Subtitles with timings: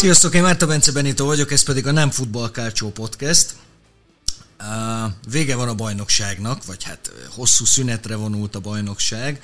[0.00, 3.54] Sziasztok, én Márta Bence Benito vagyok, ez pedig a Nem Futball Kárcsó Podcast.
[5.30, 9.42] Vége van a bajnokságnak, vagy hát hosszú szünetre vonult a bajnokság,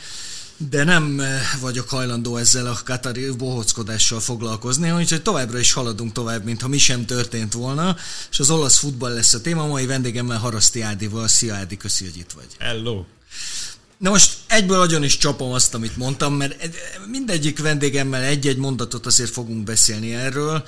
[0.57, 1.23] de nem
[1.61, 7.07] vagyok hajlandó ezzel a katari bohockodással foglalkozni, úgyhogy továbbra is haladunk tovább, mintha mi sem
[7.07, 7.97] történt volna,
[8.31, 11.29] és az olasz futball lesz a téma, mai vendégemmel Haraszti Ádival.
[11.29, 12.49] Szia Ádi, köszi, hogy itt vagy.
[12.59, 13.05] Hello!
[13.99, 16.69] Na most egyből nagyon is csapom azt, amit mondtam, mert
[17.07, 20.67] mindegyik vendégemmel egy-egy mondatot azért fogunk beszélni erről.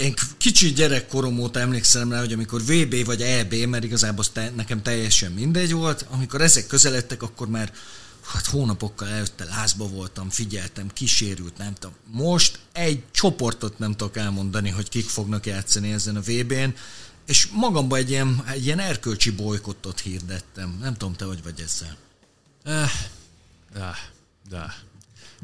[0.00, 4.82] Én kicsi gyerekkorom óta emlékszem rá, hogy amikor VB vagy EB, mert igazából te, nekem
[4.82, 7.72] teljesen mindegy volt, amikor ezek közeledtek, akkor már
[8.24, 11.96] hát hónapokkal előtte lázba voltam, figyeltem, kísérült, nem tudom.
[12.10, 16.74] Most egy csoportot nem tudok elmondani, hogy kik fognak játszani ezen a VB-n,
[17.26, 20.78] és magamban egy ilyen, egy ilyen erkölcsi bolykottot hirdettem.
[20.80, 21.96] Nem tudom, te hogy vagy ezzel.
[22.62, 22.90] Eh,
[23.72, 23.94] de,
[24.48, 24.74] de.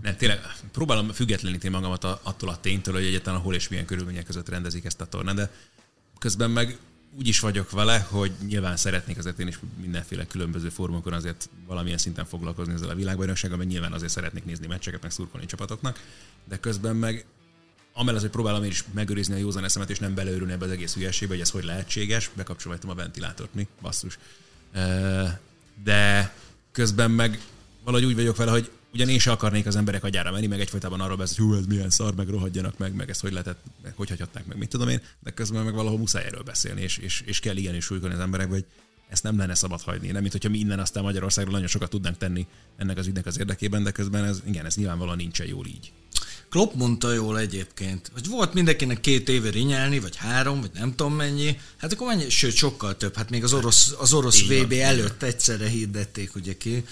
[0.03, 0.41] Nem, tényleg
[0.73, 5.01] próbálom függetleníteni magamat attól a ténytől, hogy egyetlen hol és milyen körülmények között rendezik ezt
[5.01, 5.51] a tornát, de
[6.19, 6.79] közben meg
[7.19, 11.99] úgy is vagyok vele, hogy nyilván szeretnék azért én is mindenféle különböző formokon azért valamilyen
[11.99, 16.01] szinten foglalkozni ezzel a világbajnoksággal, mert nyilván azért szeretnék nézni meccseket, meg szurkolni csapatoknak,
[16.45, 17.25] de közben meg
[17.93, 20.95] amellett, hogy próbálom én is megőrizni a józan eszemet, és nem beleőrülni ebbe az egész
[20.95, 23.69] hülyeségbe, hogy ez hogy lehetséges, bekapcsoltam a ventilátort, mi?
[23.81, 24.19] Basszus.
[24.73, 25.39] Eh,
[25.85, 26.35] de
[26.75, 27.41] közben meg
[27.85, 31.01] valahogy úgy vagyok vele, hogy ugyan én se akarnék az emberek agyára menni, meg egyfajtában
[31.01, 33.93] arról beszél, hogy hú, ez milyen szar, meg rohadjanak meg, meg ezt hogy lehetett, meg
[33.97, 37.23] hogy hagyhatnák meg, mit tudom én, de közben meg valahol muszáj erről beszélni, és, és,
[37.27, 38.65] és kell igenis súlykolni az emberek, hogy
[39.09, 40.11] ezt nem lenne szabad hagyni.
[40.11, 43.39] Nem, mint hogyha mi innen aztán Magyarországról nagyon sokat tudnánk tenni ennek az ügynek az
[43.39, 45.93] érdekében, de közben ez, igen, ez nyilvánvalóan nincsen jól így.
[46.55, 51.15] Klopp mondta jól egyébként, hogy volt mindenkinek két éve rinyálni, vagy három, vagy nem tudom
[51.15, 55.23] mennyi, hát akkor mennyi, sőt sokkal több, hát még az orosz, az orosz VB előtt
[55.23, 56.85] egyszerre hirdették ugye ki,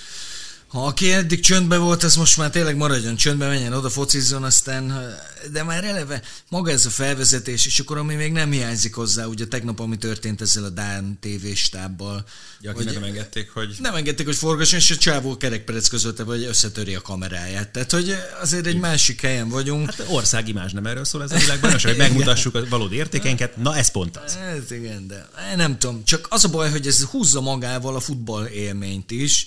[0.73, 5.15] ha aki eddig csöndben volt, ez most már tényleg maradjon csöndben, menjen oda, focizzon, aztán,
[5.53, 9.47] de már eleve maga ez a felvezetés, és akkor ami még nem hiányzik hozzá, ugye
[9.47, 12.25] tegnap, ami történt ezzel a Dán TV stábbal.
[12.61, 13.77] Ja, hogy nem engedték, hogy...
[13.79, 17.69] Nem engedték, hogy forgasson, és a csávó kerekperec közölte, vagy összetöri a kameráját.
[17.69, 19.95] Tehát, hogy azért egy másik helyen vagyunk.
[19.95, 23.57] Hát országimás nem erről szól ez a világban, hogy megmutassuk a valódi értékenket.
[23.57, 24.39] Na, ez pont az.
[24.57, 26.05] Ez igen, de nem tudom.
[26.05, 29.47] Csak az a baj, hogy ez húzza magával a futball élményt is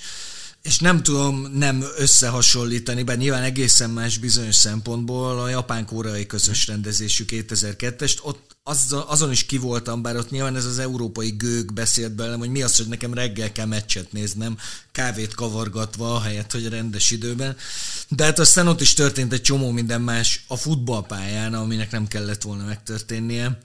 [0.65, 7.23] és nem tudom nem összehasonlítani, bár nyilván egészen más bizonyos szempontból a japán-koreai közös rendezésű
[7.27, 12.11] 2002-est, ott az, azon is ki voltam, bár ott nyilván ez az európai gőg beszélt
[12.11, 14.57] belem, hogy mi az, hogy nekem reggel kell meccset néznem,
[14.91, 17.57] kávét kavargatva, helyett, hogy rendes időben.
[18.09, 22.41] De hát aztán ott is történt egy csomó minden más a futballpályán, aminek nem kellett
[22.41, 23.59] volna megtörténnie.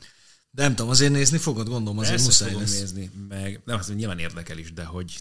[0.50, 2.80] De nem tudom, azért nézni fogod, gondolom, azért Persze muszáj lesz.
[2.80, 5.20] nézni, meg nem, azt nyilván érdekel is, de hogy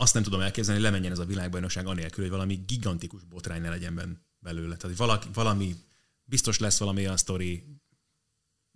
[0.00, 3.68] azt nem tudom elképzelni, hogy lemenjen ez a világbajnokság anélkül, hogy valami gigantikus botrány ne
[3.68, 4.76] legyen belőle.
[4.76, 5.76] Tehát, valaki, valami,
[6.24, 7.64] biztos lesz valami olyan sztori,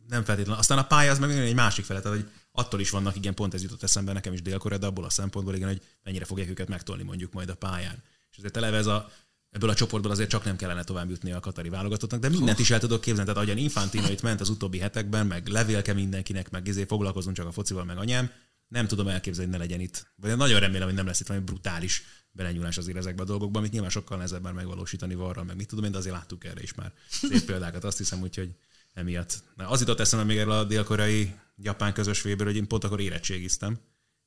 [0.08, 0.60] nem feltétlenül.
[0.60, 3.54] Aztán a pálya az meg egy másik fele, tehát hogy attól is vannak, igen, pont
[3.54, 6.68] ez jutott eszembe nekem is dél de abból a szempontból, igen, hogy mennyire fogják őket
[6.68, 8.02] megtolni mondjuk majd a pályán.
[8.30, 9.10] És azért eleve ez a,
[9.50, 12.70] ebből a csoportból azért csak nem kellene tovább jutni a katari válogatottnak, de mindent is
[12.70, 13.30] el tudok képzelni.
[13.30, 17.46] Tehát ahogyan Infantino itt ment az utóbbi hetekben, meg levélke mindenkinek, meg izé foglalkozunk csak
[17.46, 18.30] a focival, meg anyám,
[18.72, 20.12] nem tudom elképzelni, hogy ne legyen itt.
[20.16, 23.72] Vagy nagyon remélem, hogy nem lesz itt valami brutális belenyúlás azért ezekbe a dolgokba, amit
[23.72, 26.74] nyilván sokkal nehezebb már megvalósítani varra, meg mit tudom én, de azért láttuk erre is
[26.74, 27.84] már szép példákat.
[27.84, 28.50] Azt hiszem, úgyhogy
[28.92, 29.42] emiatt.
[29.56, 33.00] Na, az jutott eszembe még erről a dél-koreai japán közös véből, hogy én pont akkor
[33.00, 33.78] érettségiztem,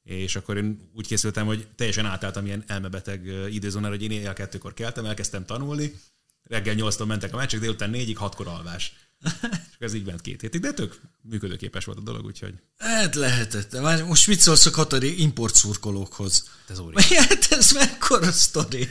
[0.04, 4.74] és akkor én úgy készültem, hogy teljesen átálltam ilyen elmebeteg időzónára, hogy én éjjel kettőkor
[4.74, 5.94] keltem, elkezdtem tanulni,
[6.44, 8.94] reggel nyolctól mentek a meccsek, délután négyig, hatkor alvás.
[9.80, 12.54] És ez így ment két hétig, de tök működőképes volt a dolog, úgyhogy...
[12.78, 13.82] Hát lehetett.
[14.08, 16.50] Most mit szólsz a Katari import szurkolókhoz?
[16.70, 17.16] Ez óriási.
[17.30, 18.90] Hát ez mekkora sztori.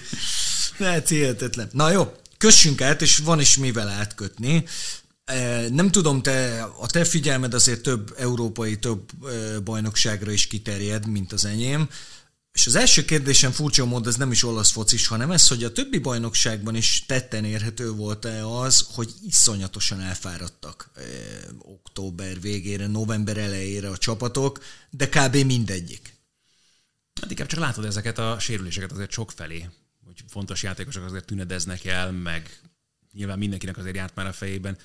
[0.79, 1.69] Hát hihetetlen.
[1.73, 4.65] Na jó, kössünk át, és van is mivel átkötni.
[5.25, 11.07] E, nem tudom, te, a te figyelmed azért több európai, több e, bajnokságra is kiterjed,
[11.07, 11.89] mint az enyém.
[12.55, 15.73] És az első kérdésem furcsa mód, ez nem is olasz focis, hanem ez, hogy a
[15.73, 21.01] többi bajnokságban is tetten érhető volt-e az, hogy iszonyatosan elfáradtak e,
[21.59, 25.37] október végére, november elejére a csapatok, de kb.
[25.37, 26.15] mindegyik.
[27.21, 29.69] Hát inkább csak látod ezeket a sérüléseket azért sok felé,
[30.05, 32.61] hogy fontos játékosok azért tünedeznek el, meg
[33.13, 34.79] nyilván mindenkinek azért járt már a fejében.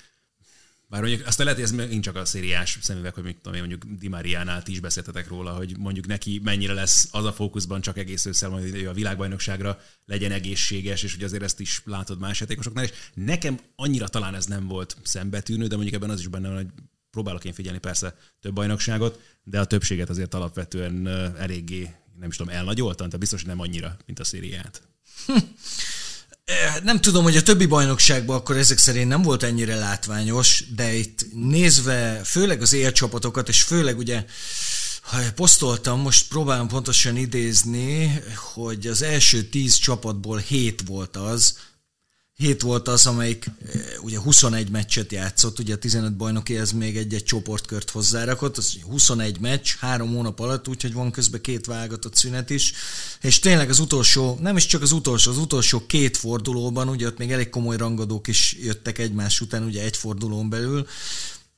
[0.90, 3.84] Bár mondjuk azt lehet, hogy ez megint csak a szériás szemüveg, hogy tudom én, mondjuk
[3.98, 7.98] Di Mariánál ti is beszéltetek róla, hogy mondjuk neki mennyire lesz az a fókuszban csak
[7.98, 12.84] egész ősszel, hogy a világbajnokságra legyen egészséges, és hogy azért ezt is látod más játékosoknál,
[12.84, 16.56] és nekem annyira talán ez nem volt szembetűnő, de mondjuk ebben az is benne van,
[16.56, 16.70] hogy
[17.10, 21.06] próbálok én figyelni persze több bajnokságot, de a többséget azért alapvetően
[21.38, 24.82] eléggé, nem is tudom, elnagyoltam, tehát biztos, hogy nem annyira, mint a szériát.
[26.82, 31.26] Nem tudom, hogy a többi bajnokságban akkor ezek szerint nem volt ennyire látványos, de itt
[31.32, 34.24] nézve főleg az élcsapatokat, és főleg ugye
[35.00, 41.58] ha posztoltam, most próbálom pontosan idézni, hogy az első tíz csapatból hét volt az,
[42.40, 46.96] hét volt az, amelyik eh, ugye 21 meccset játszott, ugye a 15 bajnoki ez még
[46.96, 52.50] egy-egy csoportkört hozzárakott, az 21 meccs, három hónap alatt, úgyhogy van közben két válogatott szünet
[52.50, 52.72] is,
[53.20, 57.18] és tényleg az utolsó, nem is csak az utolsó, az utolsó két fordulóban, ugye ott
[57.18, 60.86] még elég komoly rangadók is jöttek egymás után, ugye egy fordulón belül,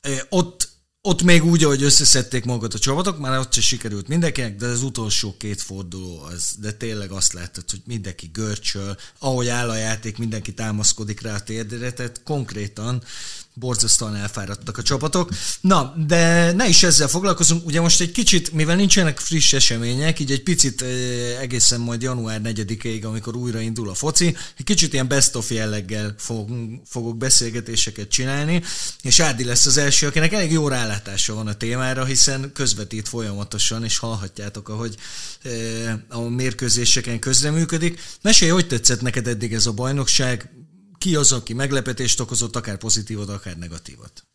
[0.00, 0.71] eh, ott
[1.04, 4.82] ott még úgy, ahogy összeszedték magukat a csapatok, már ott se sikerült mindenkinek, de az
[4.82, 10.18] utolsó két forduló az, de tényleg azt láttad, hogy mindenki görcsöl, ahogy áll a játék,
[10.18, 13.02] mindenki támaszkodik rá a térdére, tehát konkrétan
[13.54, 15.30] borzasztóan elfáradtak a csapatok.
[15.60, 17.66] Na, de ne is ezzel foglalkozunk.
[17.66, 20.82] Ugye most egy kicsit, mivel nincsenek friss események, így egy picit
[21.40, 26.14] egészen majd január 4-ig, amikor újra indul a foci, egy kicsit ilyen best of jelleggel
[26.84, 28.62] fogok beszélgetéseket csinálni,
[29.02, 33.84] és Ádi lesz az első, akinek elég jó rálátása van a témára, hiszen közvetít folyamatosan,
[33.84, 34.96] és hallhatjátok, ahogy
[36.08, 38.00] a mérkőzéseken közreműködik.
[38.22, 40.50] Mesélj, hogy tetszett neked eddig ez a bajnokság?
[41.02, 44.26] Ki az, aki meglepetést okozott, akár pozitívat, akár negatívat?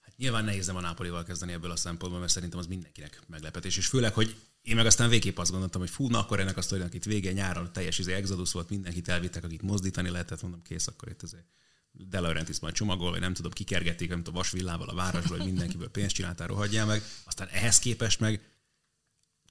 [0.00, 3.76] Hát nyilván nehéz nem a Nápolival kezdeni ebből a szempontból, mert szerintem az mindenkinek meglepetés.
[3.76, 6.62] És főleg, hogy én meg aztán végképp azt gondoltam, hogy fú, na akkor ennek a
[6.62, 10.86] sztorinak itt vége, nyáron teljes izé exodus volt, mindenkit elvittek, akit mozdítani lehetett, mondom, kész,
[10.86, 11.44] akkor itt azért
[11.90, 15.88] De Laurentiis majd csomagol, vagy nem tudom, kikergették, nem tudom, vasvillával a városból, hogy mindenkiből
[15.88, 17.02] pénzt csináltál, rohadjál meg.
[17.24, 18.40] Aztán ehhez képest meg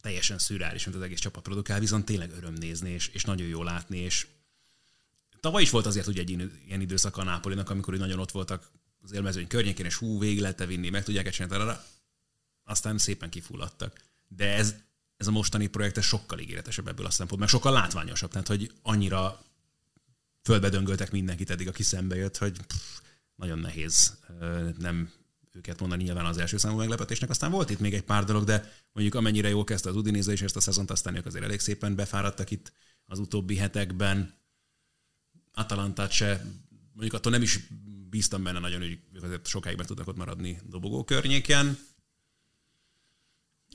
[0.01, 3.63] teljesen szürális, mint az egész csapat produkál, viszont tényleg öröm nézni, és, és nagyon jó
[3.63, 4.27] látni, és
[5.41, 6.29] Tavaly is volt azért ugye egy
[6.65, 8.71] ilyen időszak a Nápolinak, amikor nagyon ott voltak
[9.01, 11.83] az élmezőny környékén, és hú, végig lehet vinni, meg tudják csinálni, arra.
[12.63, 13.99] aztán szépen kifulladtak.
[14.27, 14.75] De ez,
[15.17, 18.71] ez a mostani projekt ez sokkal ígéretesebb ebből a szempontból, meg sokkal látványosabb, tehát hogy
[18.81, 19.43] annyira
[20.43, 22.99] földbe döngöltek mindenkit eddig, aki szembe jött, hogy pff,
[23.35, 24.17] nagyon nehéz
[24.77, 25.11] nem
[25.51, 27.29] őket mondani nyilván az első számú meglepetésnek.
[27.29, 30.41] Aztán volt itt még egy pár dolog, de mondjuk amennyire jól kezdte az Udinese és
[30.41, 32.71] ezt a szezont, aztán ők azért elég szépen befáradtak itt
[33.05, 34.39] az utóbbi hetekben.
[35.53, 36.45] Atalantát se,
[36.91, 37.59] mondjuk attól nem is
[38.09, 41.77] bíztam benne nagyon, hogy ők azért sokáig meg tudnak ott maradni dobogó környéken.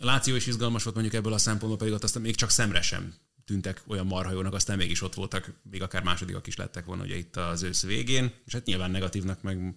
[0.01, 2.83] A Láció is izgalmas volt mondjuk ebből a szempontból, pedig ott aztán még csak szemre
[2.83, 3.15] sem
[3.45, 7.37] tűntek olyan marhajónak, aztán mégis ott voltak, még akár másodikak is lettek volna ugye itt
[7.37, 9.75] az ősz végén, és hát nyilván negatívnak meg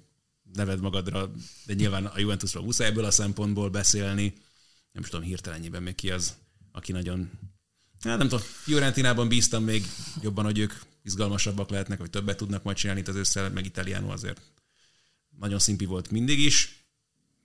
[0.53, 1.31] neved magadra,
[1.65, 4.33] de nyilván a Juventusról muszáj ebből a szempontból beszélni.
[4.91, 6.35] Nem is tudom hirtelenjében még ki az,
[6.71, 7.31] aki nagyon...
[8.01, 9.85] Hát nem tudom, Fiorentinában bíztam még
[10.21, 10.73] jobban, hogy ők
[11.03, 14.41] izgalmasabbak lehetnek, vagy többet tudnak majd csinálni itt az össze, meg Italiano azért
[15.39, 16.78] nagyon szimpi volt mindig is.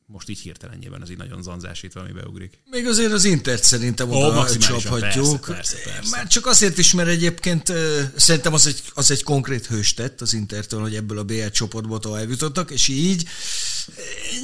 [0.06, 2.58] Most így hirtelen nyilván az így nagyon zanzásítva, ami beugrik.
[2.70, 5.40] Még azért az Intert szerintem oda oh, csaphatjuk.
[5.40, 6.16] Persze, persze, persze.
[6.16, 7.72] Már csak azért is, mert egyébként
[8.16, 12.28] szerintem az egy, az egy konkrét hőstett az Intertől, hogy ebből a BL csoportból tovább
[12.28, 13.28] jutottak, és így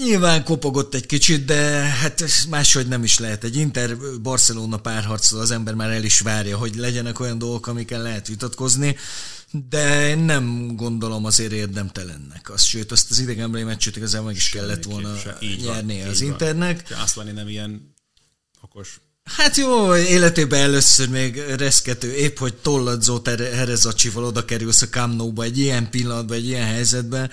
[0.04, 3.44] nyilván kopogott egy kicsit, de hát máshogy nem is lehet.
[3.44, 8.26] Egy Inter-Barcelona párharcol az ember már el is várja, hogy legyenek olyan dolgok, amikkel lehet
[8.26, 8.96] vitatkozni
[9.68, 12.50] de nem gondolom azért érdemtelennek.
[12.50, 15.12] Az, sőt, azt az idegenbeli meccset igazából meg is kellett volna
[15.62, 16.96] nyerni az Internek.
[17.02, 17.94] Azt lenni nem ilyen
[18.60, 25.42] okos Hát jó, életében először még reszkető, épp hogy tolladzó Herezacsival oda kerülsz a Camnóba
[25.42, 27.30] egy ilyen pillanatban, egy ilyen helyzetben,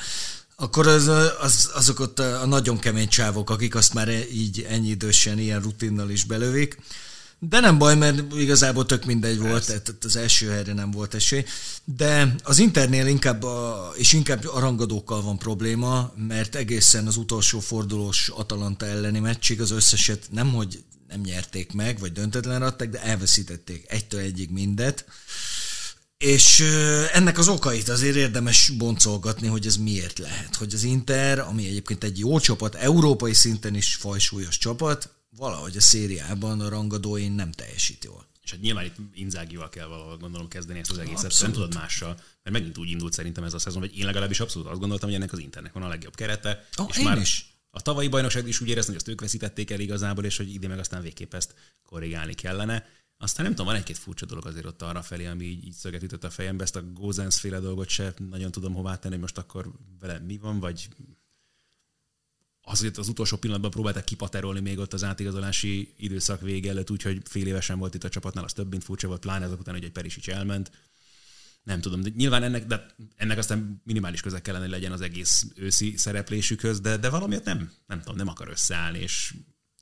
[0.56, 1.08] akkor az,
[1.40, 6.10] az, azok ott a nagyon kemény csávok, akik azt már így ennyi idősen, ilyen rutinnal
[6.10, 6.78] is belövik.
[7.40, 11.46] De nem baj, mert igazából tök mindegy volt, tehát az első helyre nem volt esély.
[11.84, 17.60] De az Internél inkább, a, és inkább a rangadókkal van probléma, mert egészen az utolsó
[17.60, 23.02] fordulós Atalanta elleni meccsig az összeset nem, hogy nem nyerték meg, vagy döntetlen adták, de
[23.02, 25.06] elveszítették egytől egyig mindet.
[26.18, 26.60] És
[27.14, 30.56] ennek az okait azért érdemes boncolgatni, hogy ez miért lehet.
[30.56, 35.82] Hogy az Inter, ami egyébként egy jó csapat, európai szinten is fajsúlyos csapat, valahogy a
[35.82, 38.26] szériában a rangadóin nem teljesít jól.
[38.44, 41.56] És hát nyilván itt Inzágival kell valahol gondolom kezdeni ezt az egészet, abszolút.
[41.56, 44.68] nem tudod mással, mert megint úgy indult szerintem ez a szezon, hogy én legalábbis abszolút
[44.68, 46.68] azt gondoltam, hogy ennek az Internek van a legjobb kerete.
[46.78, 47.56] Oh, és én már is.
[47.70, 50.68] A tavalyi bajnokság is úgy éreztem, hogy azt ők veszítették el igazából, és hogy ide
[50.68, 51.54] meg aztán végképp ezt
[51.84, 52.86] korrigálni kellene.
[53.18, 56.04] Aztán nem tudom, van egy-két furcsa dolog azért ott arra felé, ami így, így szöget
[56.04, 59.38] ütött a fejembe, ezt a Gózens féle dolgot se nagyon tudom hová tenni, hogy most
[59.38, 60.88] akkor vele mi van, vagy
[62.70, 67.48] azért az utolsó pillanatban próbálták kipaterolni még ott az átigazolási időszak vége előtt, úgyhogy fél
[67.48, 69.92] évesen volt itt a csapatnál, az több mint furcsa volt, pláne azok után, hogy egy
[69.92, 70.72] Perisic elment.
[71.64, 75.46] Nem tudom, de nyilván ennek, de ennek aztán minimális közek kellene, hogy legyen az egész
[75.56, 79.34] őszi szereplésükhöz, de, de valamiért nem, nem tudom, nem akar összeállni, és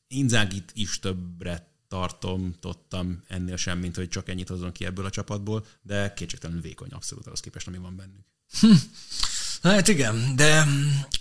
[0.08, 5.10] Inzágit is többre tartom, tottam ennél sem, mint hogy csak ennyit hozzon ki ebből a
[5.10, 8.26] csapatból, de kétségtelenül vékony abszolút az képest, ami van bennük.
[9.66, 10.68] Hát igen, de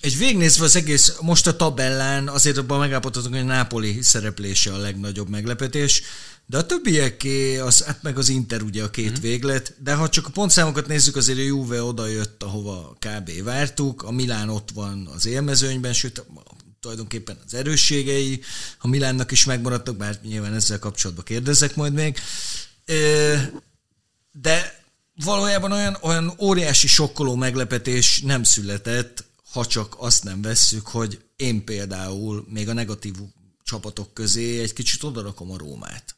[0.01, 4.79] egy végnézve az egész, most a tabellán azért abban megállapodhatunk, hogy a Nápoli szereplése a
[4.79, 6.03] legnagyobb meglepetés,
[6.47, 9.21] de a többieké, az, hát meg az Inter ugye a két mm-hmm.
[9.21, 13.43] véglet, de ha csak a pontszámokat nézzük, azért a Juve oda jött, ahova kb.
[13.43, 16.25] vártuk, a Milán ott van az élmezőnyben, sőt
[16.81, 18.41] tulajdonképpen az erősségei,
[18.79, 22.19] a Milánnak is megmaradtak, bár nyilván ezzel kapcsolatban kérdezek majd még.
[24.33, 24.84] De
[25.15, 31.65] valójában olyan, olyan óriási sokkoló meglepetés nem született, ha csak azt nem vesszük, hogy én
[31.65, 33.15] például még a negatív
[33.63, 36.17] csapatok közé egy kicsit odarakom a Rómát.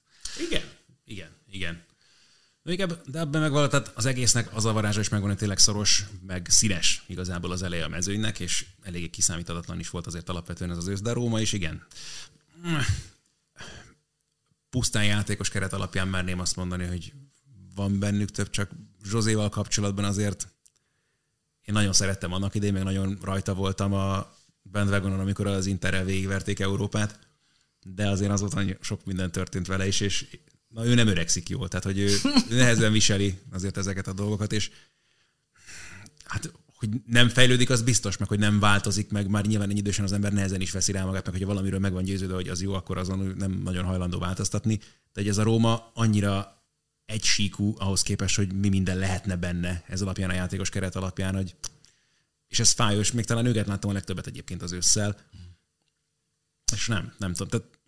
[0.49, 0.63] Igen,
[1.05, 1.85] igen, igen.
[3.05, 6.05] De ebben meg valahogy, tehát az egésznek az a varázsa is megvan, hogy tényleg szoros,
[6.27, 10.77] meg színes igazából az eleje a mezőnynek, és eléggé kiszámíthatatlan is volt azért alapvetően ez
[10.77, 11.87] az ősz, de Róma is igen.
[14.71, 17.13] Pusztán játékos keret alapján merném azt mondani, hogy
[17.75, 18.71] van bennük több, csak
[19.09, 20.49] Zsozéval kapcsolatban azért
[21.65, 26.61] én nagyon szerettem annak idején, meg nagyon rajta voltam a bandwagonon, amikor az Interrel végigverték
[26.61, 27.19] Európát,
[27.83, 30.27] de azért azóta sok minden történt vele is, és
[30.69, 32.17] na, ő nem öregszik jól, tehát hogy ő
[32.49, 34.71] nehezen viseli azért ezeket a dolgokat, és
[36.25, 40.05] hát hogy nem fejlődik, az biztos, meg hogy nem változik meg, már nyilván egy idősen
[40.05, 42.63] az ember nehezen is veszi rá magát, meg hogyha valamiről meg van győződve, hogy az
[42.63, 44.77] jó, akkor azon nem nagyon hajlandó változtatni.
[45.13, 46.56] De hogy ez a Róma annyira
[47.07, 51.35] egy síkú ahhoz képest, hogy mi minden lehetne benne ez alapján, a játékos keret alapján,
[51.35, 51.57] hogy
[52.49, 55.17] és ez fájós, még talán őket láttam a legtöbbet egyébként az ősszel,
[56.73, 57.79] és nem, nem tudom, tehát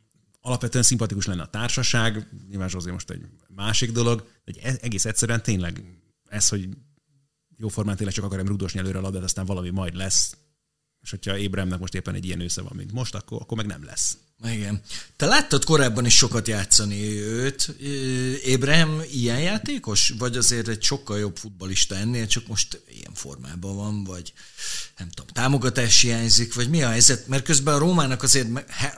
[0.41, 5.43] alapvetően szimpatikus lenne a társaság, nyilván Zsózé most egy másik dolog, de egy egész egyszerűen
[5.43, 6.69] tényleg ez, hogy
[7.57, 10.37] jóformán tényleg csak akarom rúdosni előre a labdát, aztán valami majd lesz,
[11.01, 13.85] és hogyha Ébremnek most éppen egy ilyen ősze van, mint most, akkor, akkor meg nem
[13.85, 14.19] lesz.
[14.45, 14.83] Igen.
[15.17, 17.67] Te láttad korábban is sokat játszani őt.
[18.45, 20.13] Ébrem ilyen játékos?
[20.19, 24.33] Vagy azért egy sokkal jobb futbalista ennél, csak most ilyen formában van, vagy
[24.99, 27.27] nem tudom, támogatás hiányzik, vagy mi a helyzet?
[27.27, 28.49] Mert közben a Rómának azért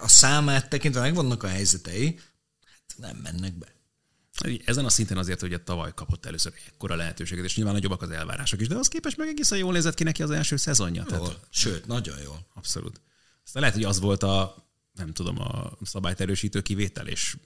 [0.01, 2.19] a számát tekintve megvannak a helyzetei,
[2.65, 3.67] hát nem mennek be.
[4.65, 8.61] Ezen a szinten azért, hogy tavaly kapott először ekkora lehetőséget, és nyilván nagyobbak az elvárások
[8.61, 11.05] is, de az képest meg egészen jól nézett ki neki az első szezonja.
[11.09, 12.47] Jól, tehát, sőt, nagyon jól.
[12.55, 13.01] Abszolút.
[13.45, 17.37] Aztán lehet, hogy az volt a, nem tudom, a szabályt erősítő kivétel, és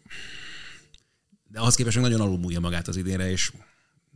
[1.48, 3.52] de ahhoz képest nagyon alulmúlja magát az idénre, és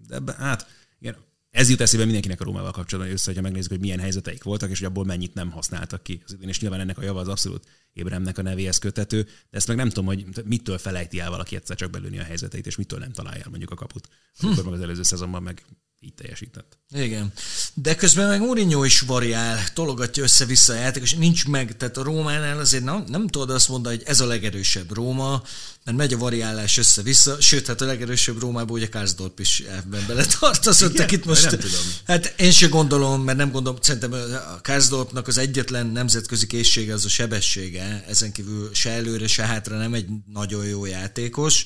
[0.07, 0.67] de ebbe, hát
[0.99, 1.17] igen,
[1.51, 4.79] ez jut eszébe mindenkinek a Rómával kapcsolatban, össze, hogyha megnézzük, hogy milyen helyzeteik voltak, és
[4.79, 7.67] hogy abból mennyit nem használtak ki az idén, és nyilván ennek a java az abszolút
[7.93, 11.77] Ébremnek a nevéhez kötető, de ezt meg nem tudom, hogy mitől felejti el valaki egyszer
[11.77, 14.09] csak belülni a helyzeteit, és mitől nem találja el mondjuk a kaput.
[14.39, 14.65] Akkor hm.
[14.65, 15.65] meg az előző szezonban meg
[16.01, 16.79] így teljesített.
[16.91, 17.33] Igen.
[17.75, 22.03] De közben meg Mourinho is variál, tologatja össze-vissza a játék, és nincs meg, tehát a
[22.03, 25.43] Rómánál azért nem, nem tudod azt mondani, hogy ez a legerősebb Róma,
[25.85, 30.95] mert megy a variálás össze-vissza, sőt, hát a legerősebb Rómában ugye Kárzdorp is ebben beletartozott,
[30.95, 31.81] Igen, itt most, nem tudom.
[32.05, 34.13] hát én sem gondolom, mert nem gondolom, szerintem
[34.57, 39.77] a Kárzdorpnak az egyetlen nemzetközi készsége az a sebessége, ezen kívül se előre, se hátra
[39.77, 41.65] nem egy nagyon jó játékos,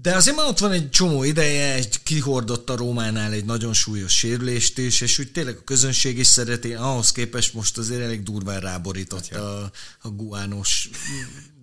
[0.00, 4.16] de azért már ott van egy csomó ideje, egy kihordott a Rómánál egy nagyon súlyos
[4.16, 8.60] sérülést is, és úgy tényleg a közönség is szereti, ahhoz képest most azért elég durván
[8.60, 9.70] ráborított a,
[10.00, 10.90] a guános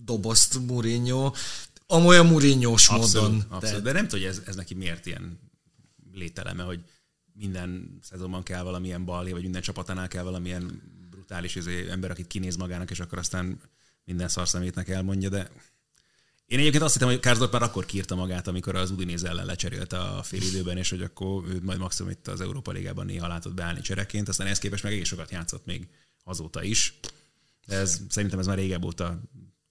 [0.04, 1.32] dobozt Mourinho,
[1.88, 3.46] amolyan mourinho módon.
[3.50, 3.80] Abszolút, de...
[3.80, 5.40] de nem tudja, ez, ez neki miért ilyen
[6.14, 6.80] lételeme, hogy
[7.34, 12.56] minden szezonban kell valamilyen balé, vagy minden csapatánál kell valamilyen brutális izé, ember, akit kinéz
[12.56, 13.60] magának, és akkor aztán
[14.04, 15.50] minden szarszemétnek elmondja, de
[16.50, 20.00] én egyébként azt hittem, hogy Kárzdorp már akkor kírta magát, amikor az Udinéz ellen lecserélte
[20.00, 23.54] a fél időben, és hogy akkor ő majd maximum itt az Európa Ligában néha látott
[23.54, 25.88] beállni csereként, aztán ehhez képest meg egész sokat játszott még
[26.24, 27.00] azóta is.
[27.66, 29.22] Ez, szerintem ez már régebb óta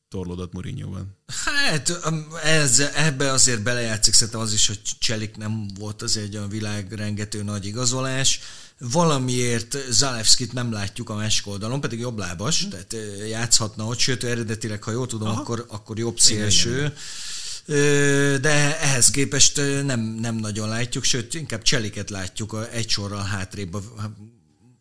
[0.08, 1.16] torlódott Mourinho-ban.
[1.44, 2.00] Hát
[2.44, 7.42] ez, ebbe azért belejátszik szerintem az is, hogy Cselik nem volt azért egy olyan világrengető
[7.42, 8.40] nagy igazolás.
[8.78, 12.70] Valamiért Zalewskit nem látjuk a másik oldalon, pedig jobb lábas, hmm.
[12.70, 12.96] tehát
[13.28, 16.94] játszhatna ott, sőt eredetileg, ha jól tudom, akkor, akkor jobb szélső.
[18.40, 23.82] De ehhez képest nem, nem nagyon látjuk, sőt, inkább Cseliket látjuk egy sorral hátrébb a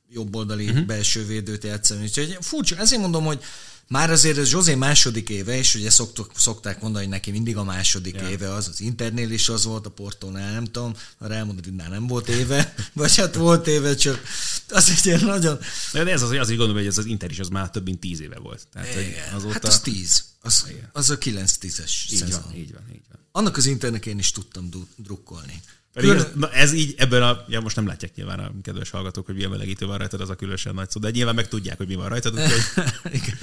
[0.09, 0.85] jobboldali uh-huh.
[0.85, 2.03] belső védőt játszani.
[2.03, 3.43] Úgyhogy furcsa, ezért mondom, hogy
[3.87, 7.63] már azért ez Zsozé második éve, és ugye szoktuk, szokták mondani, hogy neki mindig a
[7.63, 8.29] második ja.
[8.29, 12.07] éve az, az Internél is az volt, a Portónál nem tudom, a Real Madridnál nem
[12.07, 14.23] volt éve, vagy hát volt éve, csak
[14.69, 15.59] az egy ilyen nagyon...
[15.91, 17.99] De ez az, hogy azért gondolom, hogy ez az Inter is az már több mint
[17.99, 18.67] tíz éve volt.
[18.73, 19.53] Tehát, hogy azóta...
[19.53, 20.23] Hát az tíz.
[20.41, 22.41] Az, az a kilenc tízes így szezon.
[22.45, 23.19] Van, így van, így van.
[23.31, 25.61] Annak az Internek én is tudtam drukkolni.
[25.97, 29.25] Pedig ez, na ez így ebben a, ja most nem látják nyilván a kedves hallgatók,
[29.25, 31.87] hogy milyen melegítő van rajtad, az a különösen nagy szó, de nyilván meg tudják, hogy
[31.87, 32.33] mi van rajtad.
[32.33, 32.83] Úgyhogy...
[33.19, 33.37] Igen.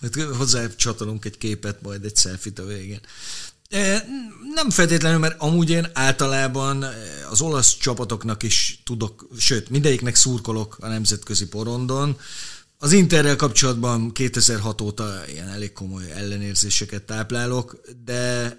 [0.00, 3.00] Hát hozzá csatolunk egy képet, majd egy selfie a végén.
[4.54, 6.84] Nem feltétlenül, mert amúgy én általában
[7.30, 12.18] az olasz csapatoknak is tudok, sőt, mindegyiknek szurkolok a nemzetközi porondon.
[12.78, 18.52] Az Interrel kapcsolatban 2006 óta ilyen elég komoly ellenérzéseket táplálok, de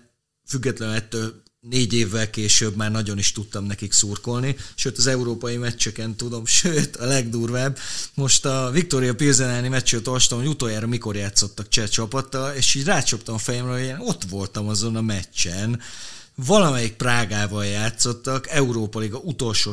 [0.46, 6.16] függetlenül ettől négy évvel később már nagyon is tudtam nekik szurkolni, sőt az európai meccseken
[6.16, 7.78] tudom, sőt a legdurvább.
[8.14, 13.36] Most a Victoria Pilsen meccsőt olvastam, hogy utoljára mikor játszottak cseh csapattal, és így rácsaptam
[13.36, 15.82] a fejemre, hogy én ott voltam azon a meccsen,
[16.46, 19.72] valamelyik Prágával játszottak, Európa Liga utolsó,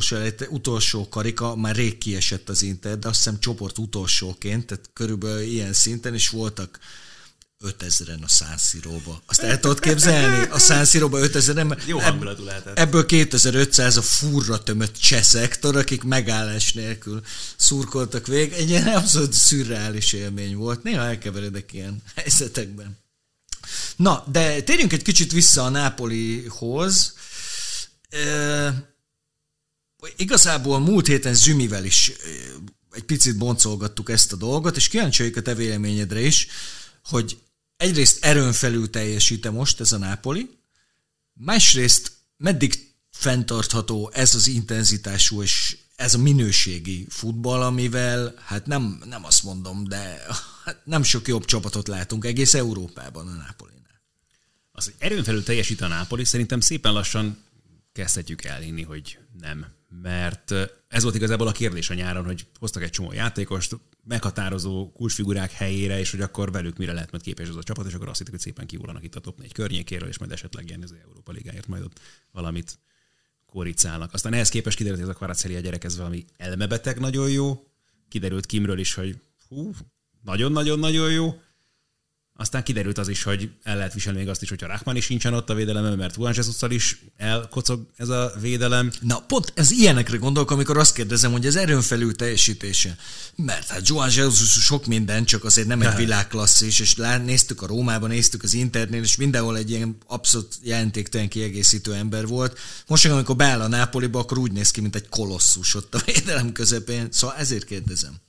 [0.49, 5.73] utolsó karika, már rég kiesett az Inter, de azt hiszem csoport utolsóként, tehát körülbelül ilyen
[5.73, 6.79] szinten, is voltak
[7.64, 9.23] 5000-en a Szánszíróba.
[9.26, 10.49] Azt el tudod képzelni?
[10.50, 11.87] A Szánszíróba 5000-en.
[11.87, 12.78] Jó hangulatú lehetett.
[12.78, 17.23] Ebből 2500 a furra tömött cseszektor, akik megállás nélkül
[17.56, 18.52] szurkoltak vég.
[18.52, 20.82] Egy ilyen abszolút szürreális élmény volt.
[20.82, 22.99] Néha elkeveredek ilyen helyzetekben.
[23.96, 27.14] Na, de térjünk egy kicsit vissza a Nápolihoz.
[28.08, 28.94] E,
[30.16, 32.12] igazából múlt héten Zümivel is
[32.94, 36.46] egy picit boncolgattuk ezt a dolgot, és kíváncsi a te véleményedre is,
[37.04, 37.38] hogy
[37.76, 40.58] egyrészt erőn felül teljesíte most ez a Nápoli,
[41.32, 49.25] másrészt meddig fenntartható ez az intenzitású és ez a minőségi futball, amivel hát nem, nem
[49.25, 50.26] azt mondom, de
[50.64, 54.02] hát nem sok jobb csapatot látunk egész Európában a Nápolinál.
[54.73, 57.38] Az, hogy erőn felül teljesít a Nápoli, szerintem szépen lassan
[57.92, 59.66] kezdhetjük elhinni, hogy nem.
[60.03, 60.51] Mert
[60.89, 65.99] ez volt igazából a kérdés a nyáron, hogy hoztak egy csomó játékost, meghatározó kulcsfigurák helyére,
[65.99, 68.33] és hogy akkor velük mire lehet majd képes az a csapat, és akkor azt hitték,
[68.33, 71.67] hogy szépen kihullanak itt a top 4 környékéről, és majd esetleg ilyen az Európa Ligáért
[71.67, 72.01] majd ott
[72.33, 72.79] valamit
[73.47, 74.13] koricálnak.
[74.13, 77.67] Aztán ehhez képest kiderült, hogy ez a Kvaratszeli a gyerek, ez valami elmebeteg nagyon jó.
[78.09, 79.71] Kiderült Kimről is, hogy hú,
[80.23, 81.41] nagyon-nagyon-nagyon jó.
[82.37, 85.35] Aztán kiderült az is, hogy el lehet viselni még azt is, hogyha Rahman is sincsen
[85.35, 88.93] ott a védelemben, mert Juan jesus is elkocog ez a védelem.
[89.00, 92.97] Na, pont ez ilyenekre gondolok, amikor azt kérdezem, hogy ez erőn felül teljesítése.
[93.37, 98.08] Mert hát Juan Jesus sok minden, csak azért nem egy világklasszis, és néztük a Rómában,
[98.08, 102.58] néztük az Internél, és mindenhol egy ilyen abszolút jelentéktelen kiegészítő ember volt.
[102.87, 106.52] Most, amikor beáll a Nápoliba, akkor úgy néz ki, mint egy kolosszus ott a védelem
[106.52, 107.08] közepén.
[107.11, 108.23] Szóval ezért kérdezem.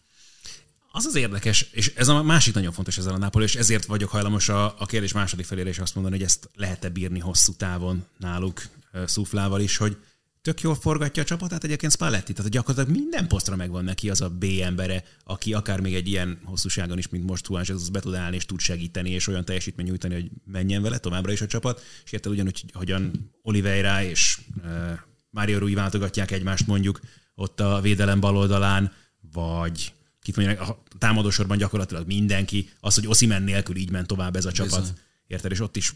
[0.95, 4.09] Az az érdekes, és ez a másik nagyon fontos ezzel a Napoli, és ezért vagyok
[4.09, 8.05] hajlamos a, a kérdés második felére is azt mondani, hogy ezt lehet-e bírni hosszú távon
[8.17, 8.61] náluk
[9.05, 9.97] Szuflával is, hogy
[10.41, 14.29] tök jól forgatja a csapatát egyébként Spalletti, tehát gyakorlatilag minden posztra megvan neki az a
[14.29, 18.13] B embere, aki akár még egy ilyen hosszúságon is, mint most Juan Jesus be tud
[18.13, 21.81] állni, és tud segíteni, és olyan teljesítmény nyújtani, hogy menjen vele továbbra is a csapat,
[22.05, 26.99] és érted ugyanúgy, hogyan Oliveira és uh, Mário Rui váltogatják egymást mondjuk
[27.35, 28.91] ott a védelem baloldalán,
[29.31, 29.93] vagy
[30.25, 34.51] kit mondják, a támadósorban gyakorlatilag mindenki, az, hogy Oszimen nélkül így ment tovább ez a
[34.51, 34.79] csapat.
[34.79, 34.95] Bizony.
[35.27, 35.51] Érted?
[35.51, 35.93] És ott is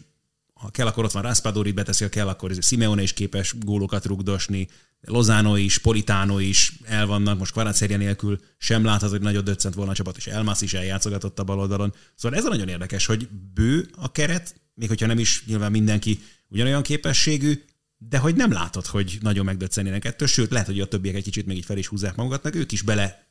[0.54, 4.68] ha kell, akkor ott van Raspadori, beteszi, ha kell, akkor Simeone is képes gólokat rugdosni,
[5.00, 9.90] Lozano is, Politano is el vannak, most Kvaratszerje nélkül sem láthat, hogy nagyot döccent volna
[9.90, 11.94] a csapat, és Elmas is eljátszogatott a bal oldalon.
[12.14, 16.20] Szóval ez a nagyon érdekes, hogy bő a keret, még hogyha nem is nyilván mindenki
[16.48, 17.64] ugyanolyan képességű,
[17.98, 21.46] de hogy nem látod, hogy nagyon megdöccenének ettől, sőt, lehet, hogy a többiek egy kicsit
[21.46, 23.29] még így fel is húzzák magukat, meg ők is bele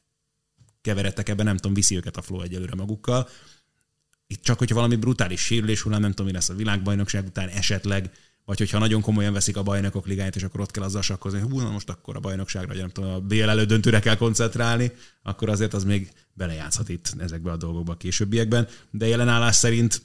[0.81, 3.29] keveredtek ebben, nem tudom, viszi őket a flow egyelőre magukkal.
[4.27, 8.11] Itt csak, hogyha valami brutális sérülés hullám, nem tudom, mi lesz a világbajnokság után esetleg,
[8.45, 11.59] vagy hogyha nagyon komolyan veszik a bajnokok ligáját, és akkor ott kell azzal sakkozni, hú,
[11.59, 14.91] na most akkor a bajnokságra, vagy nem tudom, a BL elődöntőre kell koncentrálni,
[15.23, 18.67] akkor azért az még belejátszhat itt ezekbe a dolgokba a későbbiekben.
[18.91, 20.01] De jelenállás szerint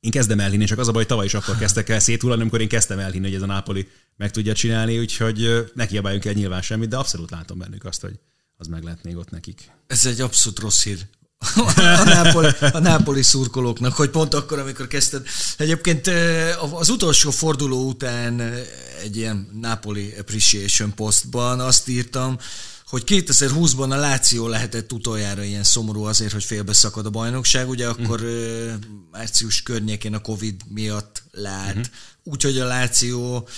[0.00, 2.68] én kezdem elhinni, csak az a baj, tavaly is akkor kezdtek el széthullani, amikor én
[2.68, 6.88] kezdtem elhinni, hogy ez a Napoli meg tudja csinálni, úgyhogy ne kiabáljunk el nyilván semmit,
[6.88, 8.18] de abszolút látom bennük azt, hogy
[8.60, 9.70] az meg lett még ott nekik.
[9.86, 11.06] Ez egy abszolút rossz hír
[11.56, 15.26] a, nápoli, a nápoli szurkolóknak, hogy pont akkor, amikor kezdted.
[15.56, 16.10] Egyébként
[16.72, 18.40] az utolsó forduló után
[19.02, 22.38] egy ilyen Napoli Appreciation postban azt írtam,
[22.86, 28.20] hogy 2020-ban a Láció lehetett utoljára ilyen szomorú azért, hogy félbeszakad a bajnokság, ugye akkor
[28.22, 28.74] mm.
[29.10, 31.74] március környékén a Covid miatt lát.
[31.74, 31.82] Mm-hmm.
[32.22, 33.48] Úgyhogy a Láció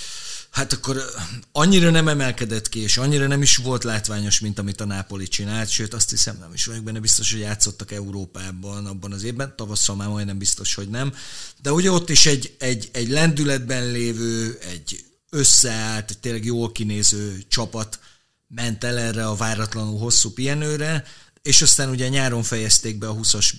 [0.53, 1.03] hát akkor
[1.51, 5.69] annyira nem emelkedett ki, és annyira nem is volt látványos, mint amit a Nápoli csinált,
[5.69, 9.95] sőt azt hiszem nem is vagyok benne biztos, hogy játszottak Európában abban az évben, tavasszal
[9.95, 11.13] már majdnem biztos, hogy nem,
[11.61, 17.43] de ugye ott is egy, egy, egy lendületben lévő, egy összeállt, egy tényleg jól kinéző
[17.47, 17.99] csapat
[18.47, 21.05] ment el erre a váratlanul hosszú pihenőre,
[21.41, 23.53] és aztán ugye nyáron fejezték be a 20-as,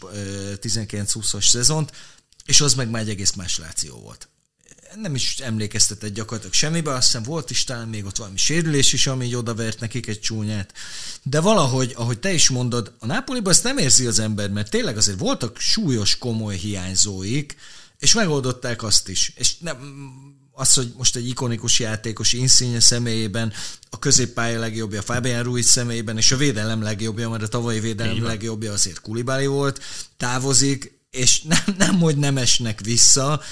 [0.60, 1.92] 19-20-as szezont,
[2.44, 4.28] és az meg már egy egész más láció volt
[5.00, 9.06] nem is emlékeztetett gyakorlatilag semmibe, azt hiszem volt is talán még ott valami sérülés is,
[9.06, 10.72] ami így odavert nekik egy csúnyát.
[11.22, 14.96] De valahogy, ahogy te is mondod, a Nápoliban ezt nem érzi az ember, mert tényleg
[14.96, 17.56] azért voltak súlyos, komoly hiányzóik,
[17.98, 19.32] és megoldották azt is.
[19.36, 19.76] És nem,
[20.52, 23.52] az, hogy most egy ikonikus játékos Insigne személyében,
[23.90, 28.72] a középpálya legjobbja Fabian Ruiz személyében, és a védelem legjobbja, mert a tavalyi védelem legjobbja
[28.72, 29.80] azért Kulibáli volt,
[30.16, 33.42] távozik, és nem, nem, hogy nem esnek vissza,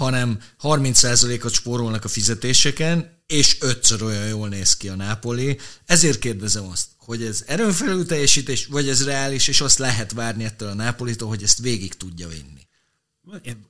[0.00, 5.58] hanem 30%-ot spórolnak a fizetéseken, és ötször olyan jól néz ki a Nápoli.
[5.86, 10.68] Ezért kérdezem azt, hogy ez erőnfelül teljesítés, vagy ez reális, és azt lehet várni ettől
[10.68, 12.68] a Nápolitól, hogy ezt végig tudja vinni.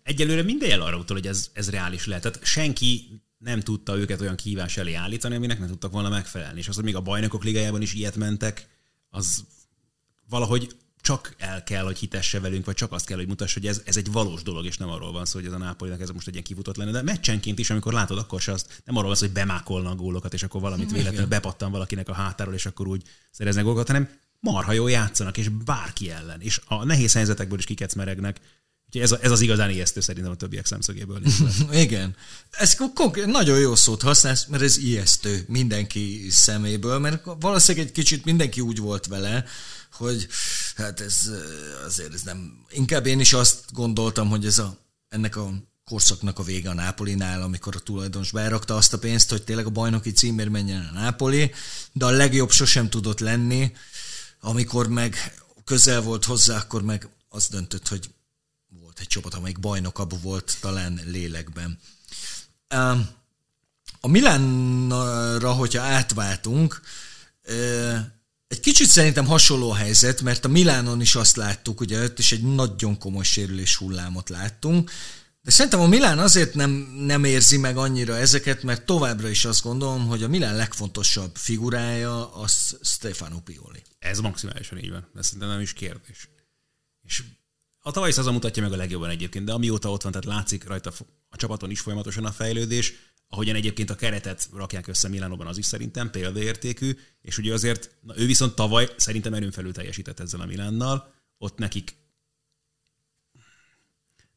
[0.03, 2.23] Egyelőre minden jel arra utal, hogy ez, ez reális lehet.
[2.23, 6.59] Tehát senki nem tudta őket olyan kívás elé állítani, aminek nem tudtak volna megfelelni.
[6.59, 8.67] És az, hogy még a bajnokok ligájában is ilyet mentek,
[9.09, 9.45] az
[10.29, 13.83] valahogy csak el kell, hogy hitesse velünk, vagy csak azt kell, hogy mutassa, hogy ez,
[13.85, 16.27] ez egy valós dolog, és nem arról van szó, hogy ez a Nápolinak ez most
[16.27, 16.91] egy ilyen kifutott lenne.
[16.91, 20.35] De meccsenként is, amikor látod, akkor se az, nem arról van szó, hogy bemákolnak gólokat,
[20.35, 24.09] és akkor valamit véletlenül bepattan valakinek a hátáról, és akkor úgy szereznek gólokat, hanem
[24.41, 26.41] marha jól játszanak, és bárki ellen.
[26.41, 28.41] És a nehéz helyzetekből is kikecmeregnek.
[28.91, 31.23] Úgyhogy ez, a, ez az igazán ijesztő szerintem a többiek szemszögéből.
[31.73, 32.17] Igen.
[32.51, 38.25] Ez konkrét, nagyon jó szót használsz, mert ez ijesztő mindenki szeméből, mert valószínűleg egy kicsit
[38.25, 39.45] mindenki úgy volt vele,
[39.93, 40.29] hogy
[40.77, 41.31] hát ez
[41.85, 42.65] azért ez nem...
[42.71, 44.77] Inkább én is azt gondoltam, hogy ez a,
[45.09, 45.53] ennek a
[45.85, 49.71] korszaknak a vége a Nápolinál, amikor a tulajdonos berakta azt a pénzt, hogy tényleg a
[49.71, 51.53] bajnoki címért menjen a Nápoli,
[51.93, 53.73] de a legjobb sosem tudott lenni,
[54.41, 58.11] amikor meg közel volt hozzá, akkor meg az döntött, hogy
[59.01, 61.79] egy csapat, amelyik bajnokabb volt talán lélekben.
[64.01, 66.81] A Milánra, hogyha átváltunk,
[68.49, 72.33] egy kicsit szerintem hasonló a helyzet, mert a Milánon is azt láttuk, ugye ott is
[72.33, 74.91] egy nagyon komoly sérülés hullámot láttunk,
[75.43, 79.63] de szerintem a Milán azért nem, nem érzi meg annyira ezeket, mert továbbra is azt
[79.63, 83.83] gondolom, hogy a Milán legfontosabb figurája az Stefano Pioli.
[83.99, 86.29] Ez maximálisan így van, ez szerintem nem is kérdés.
[87.03, 87.23] És
[87.83, 90.93] a tavalyi szezon mutatja meg a legjobban egyébként, de amióta ott van, tehát látszik rajta
[91.29, 92.93] a csapaton is folyamatosan a fejlődés,
[93.29, 98.19] ahogyan egyébként a keretet rakják össze Milánóban, az is szerintem példaértékű, és ugye azért, na,
[98.19, 101.97] ő viszont tavaly szerintem erőn felül teljesített ezzel a Milánnal, ott nekik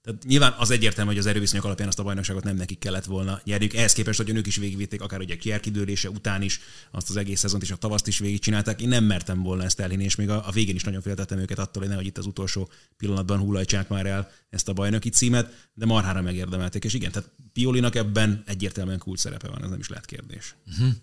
[0.04, 3.42] tehát nyilván az egyértelmű, hogy az erőviszonyok alapján azt a bajnokságot nem nekik kellett volna
[3.44, 3.74] nyerniük.
[3.74, 6.60] Ehhez képest, hogy ők is végigvitték, akár ugye kierkidőlése után is,
[6.92, 8.82] azt az egész szezont és a tavaszt is végigcsinálták.
[8.82, 11.60] Én nem mertem volna ezt elhinni, és még a, a végén is nagyon féltettem őket
[11.60, 15.86] attól, hogy nehogy itt az utolsó pillanatban hullajtsák már el ezt a bajnoki címet, de
[15.86, 16.84] marhára megérdemelték.
[16.84, 20.56] És igen, tehát Piolinak ebben egyértelműen kult szerepe van, ez nem is lehet kérdés.
[20.68, 20.94] Uh-huh.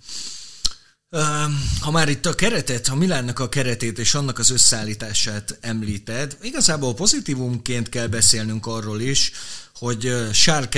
[1.80, 6.94] Ha már itt a keretet, a Milánnak a keretét és annak az összeállítását említed, igazából
[6.94, 9.32] pozitívumként kell beszélnünk arról is,
[9.74, 10.68] hogy Sár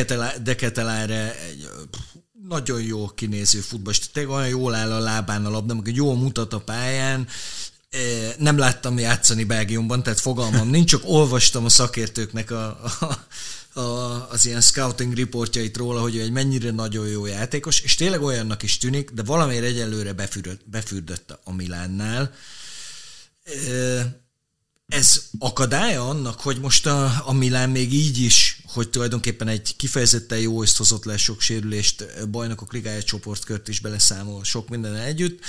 [0.42, 1.68] de Ketelára egy
[2.49, 6.53] nagyon jó kinéző futballista, tényleg olyan jól áll a lábán a labda, meg jól mutat
[6.53, 7.29] a pályán,
[8.38, 12.64] nem láttam játszani Belgiumban, tehát fogalmam nincs, csak olvastam a szakértőknek a,
[13.01, 13.27] a,
[13.74, 18.22] a, az ilyen scouting riportjait róla, hogy ő egy mennyire nagyon jó játékos, és tényleg
[18.22, 22.35] olyannak is tűnik, de valamiért egyelőre befürdött, befürdött a Milánnál.
[24.87, 30.38] Ez akadálya annak, hogy most a, a Milán még így is, hogy tulajdonképpen egy kifejezetten
[30.38, 35.40] jó hozott le sok sérülést, bajnokok ligája csoportkört is beleszámol, sok minden együtt,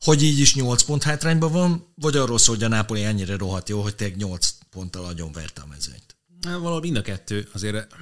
[0.00, 3.68] hogy így is 8 pont hátrányban van, vagy arról szól, hogy a Nápoli ennyire rohadt
[3.68, 6.07] jó, hogy tényleg 8 ponttal agyon verte a mezőnyt.
[6.42, 7.48] Valahol mind a kettő.
[7.52, 7.94] Azért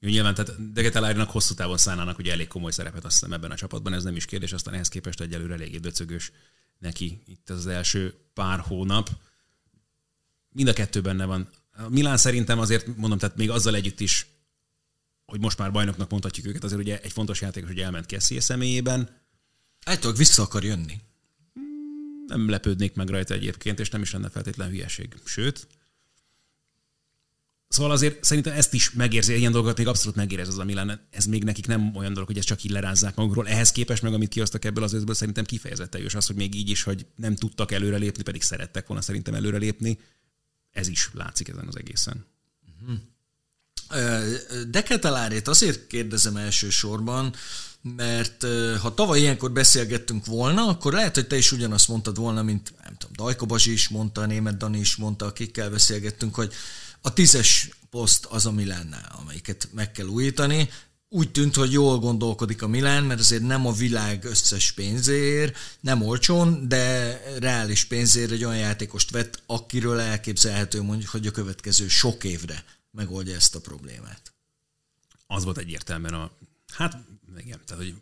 [0.00, 3.92] nyilván, tehát Degetelárinak hosszú távon szánnának ugye elég komoly szerepet azt hiszem ebben a csapatban,
[3.92, 6.32] ez nem is kérdés, aztán ehhez képest egyelőre eléggé döcögös
[6.78, 9.10] neki itt az első pár hónap.
[10.48, 11.48] Mind a kettő benne van.
[11.72, 14.26] A Milán szerintem azért mondom, tehát még azzal együtt is,
[15.24, 19.08] hogy most már bajnoknak mondhatjuk őket, azért ugye egy fontos játékos, hogy elment Kessie személyében.
[19.84, 21.00] Állítólag vissza akar jönni.
[22.26, 25.14] Nem lepődnék meg rajta egyébként, és nem is lenne feltétlen hülyeség.
[25.24, 25.66] Sőt,
[27.72, 31.00] Szóval azért szerintem ezt is megérzi, ilyen dolgokat még abszolút megérez az a Milan.
[31.10, 33.48] Ez még nekik nem olyan dolog, hogy ezt csak így lerázzák magukról.
[33.48, 36.68] Ehhez képest meg, amit kihoztak ebből az összből, szerintem kifejezetten és az, hogy még így
[36.68, 39.98] is, hogy nem tudtak előrelépni, pedig szerettek volna szerintem előrelépni.
[40.70, 42.26] Ez is látszik ezen az egészen.
[42.82, 42.98] Uh-huh.
[44.70, 47.34] Deketelárét azért kérdezem elsősorban,
[47.96, 48.46] mert
[48.80, 52.94] ha tavaly ilyenkor beszélgettünk volna, akkor lehet, hogy te is ugyanazt mondtad volna, mint nem
[52.98, 56.52] tudom, Dajko Bazsi is mondta, Német Dani is mondta, akikkel beszélgettünk, hogy
[57.00, 60.68] a tízes poszt az a Milánnál, amelyiket meg kell újítani.
[61.08, 66.02] Úgy tűnt, hogy jól gondolkodik a Milán, mert azért nem a világ összes pénzéért, nem
[66.02, 72.24] olcsón, de reális pénzért egy olyan játékost vett, akiről elképzelhető mondjuk, hogy a következő sok
[72.24, 74.32] évre megoldja ezt a problémát.
[75.26, 76.30] az volt egyértelműen a,
[76.72, 76.96] hát
[77.36, 77.94] igen, tehát hogy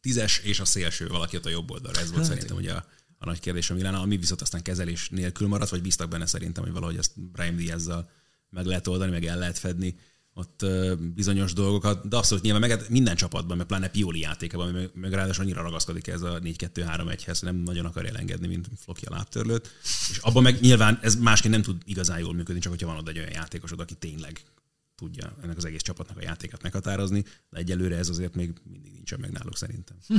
[0.00, 2.00] tízes és a szélső valaki ott a jobb oldalra.
[2.00, 2.86] Ez volt hát, szerintem ugye a,
[3.18, 6.62] a nagy kérdés a Milán, ami viszont aztán kezelés nélkül maradt, vagy bíztak benne szerintem,
[6.62, 8.10] hogy valahogy ezt Brian Diaz-zal
[8.54, 9.96] meg lehet oldani, meg el lehet fedni
[10.34, 10.66] ott
[11.14, 15.44] bizonyos dolgokat, de abszolút nyilván meg minden csapatban, meg pláne Pioli játékában, meg, meg ráadásul
[15.44, 19.70] annyira ragaszkodik ez a 4-2-3-1-hez, nem nagyon akar elengedni, mint Floki a lábtörlőt.
[20.10, 23.08] És abban meg nyilván ez másként nem tud igazán jól működni, csak hogyha van ott
[23.08, 24.40] egy olyan játékosod, aki tényleg
[24.96, 29.20] tudja ennek az egész csapatnak a játékát meghatározni, de egyelőre ez azért még mindig nincsen
[29.20, 29.96] meg náluk szerintem.
[30.06, 30.16] Hm.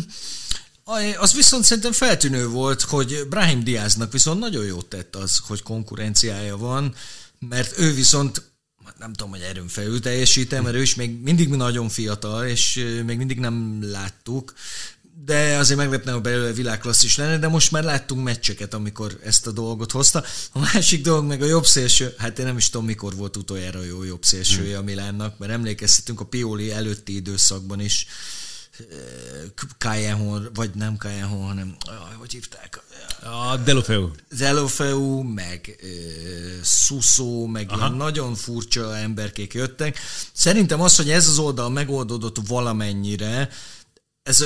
[1.20, 6.58] Az viszont szerintem feltűnő volt, hogy Brahim Diaznak viszont nagyon jót tett az, hogy konkurenciája
[6.58, 6.96] van,
[7.50, 8.54] mert ő viszont
[9.00, 13.18] nem tudom, hogy erőn felül teljesítem, mert ő is még mindig nagyon fiatal, és még
[13.18, 14.54] mindig nem láttuk,
[15.26, 19.52] de azért meglepne, ha belőle világklasszis lenne, de most már láttunk meccseket, amikor ezt a
[19.52, 20.24] dolgot hozta.
[20.52, 23.80] A másik dolog meg a jobb szélső, hát én nem is tudom, mikor volt utoljára
[23.80, 28.08] a jó jobb szélsője a Milánnak, mert emlékezhetünk a Pioli előtti időszakban is,
[29.78, 31.78] Kajenhor, vagy nem Kajenhor, hanem
[32.18, 32.82] hogy hívták?
[33.22, 34.10] A Delofeu.
[34.38, 35.80] Delofeu, meg
[36.64, 37.78] Suso, meg Aha.
[37.78, 40.00] ilyen nagyon furcsa emberkék jöttek.
[40.34, 43.50] Szerintem az, hogy ez az oldal megoldódott valamennyire,
[44.26, 44.46] ez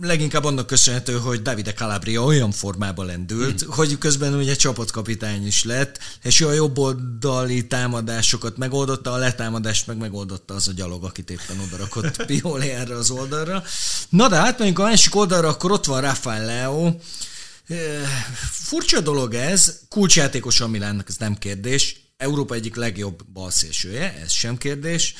[0.00, 3.72] leginkább annak köszönhető, hogy Davide Calabria olyan formában lendült, hmm.
[3.72, 9.96] hogy közben ugye csapatkapitány is lett, és a jobb oldali támadásokat megoldotta, a letámadást meg
[9.96, 13.62] megoldotta az a gyalog, akit éppen oda rakott Pioli erre az oldalra.
[14.08, 16.94] Na de hát mondjuk a másik oldalra, akkor ott van Rafael Leo.
[18.50, 22.12] Furcsa dolog ez, kulcsjátékos a Milánnak, ez nem kérdés.
[22.16, 25.14] Európa egyik legjobb balszélsője, ez sem kérdés,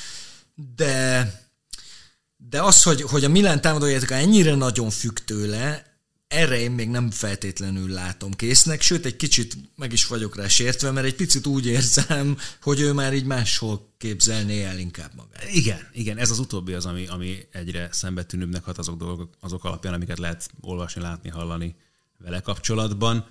[0.75, 1.29] de
[2.37, 5.95] de az, hogy, hogy a Milán támadójáték ennyire nagyon függ tőle,
[6.27, 10.91] erre én még nem feltétlenül látom késznek, sőt egy kicsit meg is vagyok rá sértve,
[10.91, 15.53] mert egy picit úgy érzem, hogy ő már így máshol képzelné el inkább magát.
[15.53, 19.93] Igen, igen, ez az utóbbi az, ami, ami egyre szembetűnőbbnek hat azok dolgok, azok alapján,
[19.93, 21.75] amiket lehet olvasni, látni, hallani
[22.17, 23.27] vele kapcsolatban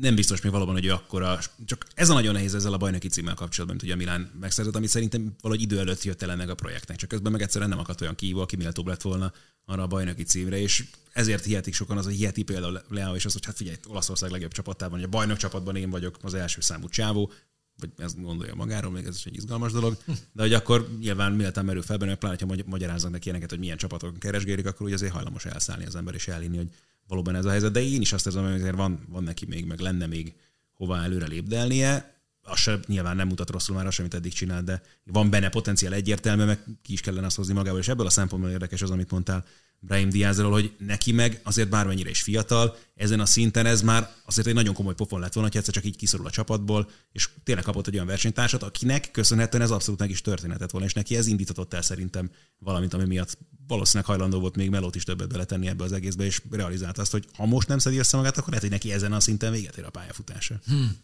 [0.00, 3.08] nem biztos még valóban, hogy ő akkora, csak ez a nagyon nehéz ezzel a bajnoki
[3.08, 6.48] címmel kapcsolatban, mint hogy a Milán megszerzett, amit szerintem valahogy idő előtt jött el ennek
[6.48, 9.32] a projektnek, csak közben meg egyszerűen nem akadt olyan kívül, aki méltóbb lett volna
[9.64, 13.32] arra a bajnoki címre, és ezért hihetik sokan az, hogy hiheti például Leo, és az,
[13.32, 16.88] hogy hát figyelj, Olaszország legjobb csapatában, hogy a bajnok csapatban én vagyok az első számú
[16.88, 17.32] csávó,
[17.78, 19.96] vagy ezt gondolja magáról, még ez is egy izgalmas dolog,
[20.32, 23.76] de hogy akkor nyilván méltán merül fel benne, pláne, ha magyaráznak neki ilyeneket, hogy milyen
[23.76, 26.70] csapatok keresgélik, akkor ugye azért hajlamos elszállni az ember és elhinni, hogy
[27.08, 29.66] valóban ez a helyzet, de én is azt érzem, hogy azért van, van neki még,
[29.66, 30.34] meg lenne még
[30.72, 32.14] hová előre lépdelnie.
[32.42, 35.92] Az sem nyilván nem mutat rosszul már, az amit eddig csinált, de van benne potenciál
[35.92, 39.10] egyértelmű, meg ki is kellene azt hozni magából, és ebből a szempontból érdekes az, amit
[39.10, 39.44] mondtál,
[39.86, 44.46] Brahim Diazról, hogy neki meg azért bármennyire is fiatal, ezen a szinten ez már azért
[44.46, 47.64] egy nagyon komoly pofon lett volna, hogy egyszer csak így kiszorul a csapatból, és tényleg
[47.64, 51.26] kapott egy olyan versenytársat, akinek köszönhetően ez abszolút meg is történetet volna, és neki ez
[51.26, 55.84] indítatott el szerintem valamit, ami miatt valószínűleg hajlandó volt még Melót is többet beletenni ebbe
[55.84, 58.72] az egészbe, és realizálta azt, hogy ha most nem szedi össze magát, akkor lehet, hogy
[58.72, 60.60] neki ezen a szinten véget ér a pályafutása.
[60.66, 60.96] Hmm.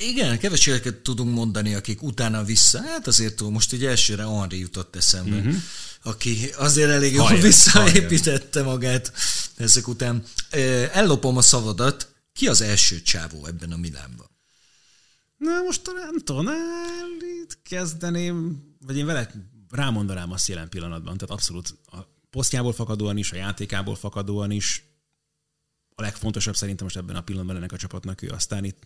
[0.00, 4.96] Igen, keveséket tudunk mondani, akik utána vissza, hát azért túl, most így elsőre Henri jutott
[4.96, 5.54] eszembe, uh-huh.
[6.02, 9.12] aki azért elég jól visszaépítette magát
[9.56, 10.24] ezek után.
[10.92, 14.30] Ellopom a szavadat, ki az első csávó ebben a Milánban?
[15.36, 17.08] Na most talán Tonál
[17.42, 19.30] itt kezdeném, vagy én vele
[19.70, 21.96] rámondanám azt jelen pillanatban, tehát abszolút a
[22.30, 24.84] posztjából fakadóan is, a játékából fakadóan is,
[25.94, 28.28] a legfontosabb szerintem most ebben a pillanatban ennek a csapatnak ő.
[28.28, 28.82] Aztán itt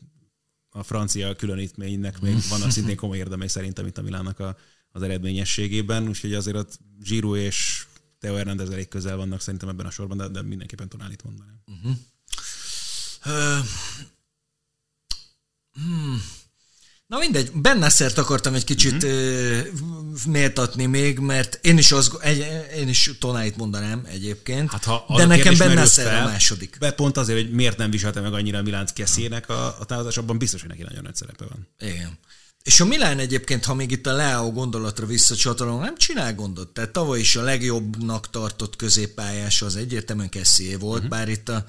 [0.70, 4.57] a francia különítménynek még vannak szintén komoly érdemei szerintem itt a Milánnak a,
[4.90, 7.87] az eredményességében, úgyhogy azért ott Giroud és
[8.18, 11.62] Teo Hernández elég közel vannak szerintem ebben a sorban, de, de mindenképpen Tonálit mondanám.
[11.66, 11.96] Uh-huh.
[13.26, 13.66] Uh,
[15.72, 16.22] hmm.
[17.09, 20.25] Na mindegy, Benneszert akartam egy kicsit uh-huh.
[20.27, 25.25] méltatni még, mert én is, az, egy, én is Tonáit mondanám egyébként, hát ha de
[25.25, 26.77] nekem Bennesszer a második.
[26.81, 30.16] Be pont azért, hogy miért nem viselte meg annyira a Milánc keszének a, a távozás,
[30.16, 31.68] abban biztos, hogy neki nagyon nagy szerepe van.
[31.79, 32.18] Igen.
[32.62, 36.68] És a Milán egyébként, ha még itt a Leo gondolatra visszacsatolom, nem csinál gondot.
[36.68, 41.11] Tehát tavaly is a legjobbnak tartott középpályás az egyértelműen Kessié volt, uh-huh.
[41.11, 41.64] bár itt a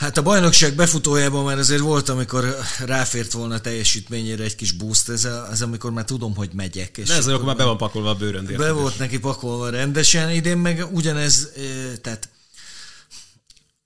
[0.00, 5.08] Hát a bajnokság befutójában már azért volt, amikor ráfért volna a teljesítményére egy kis boost,
[5.08, 6.96] ez, a, ez amikor már tudom, hogy megyek.
[6.96, 8.58] És De ez akkor már be van pakolva a bőröndért.
[8.58, 11.52] Be volt neki pakolva rendesen, idén meg ugyanez,
[12.00, 12.28] tehát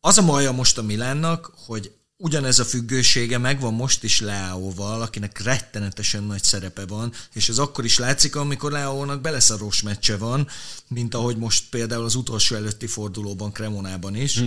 [0.00, 5.42] az a maja most a Milánnak, hogy ugyanez a függősége megvan most is Leóval, akinek
[5.42, 10.48] rettenetesen nagy szerepe van, és ez akkor is látszik, amikor Leónak beleszarós meccse van,
[10.88, 14.40] mint ahogy most például az utolsó előtti fordulóban Kremonában is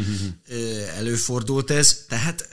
[0.98, 2.06] előfordult ez.
[2.08, 2.48] Tehát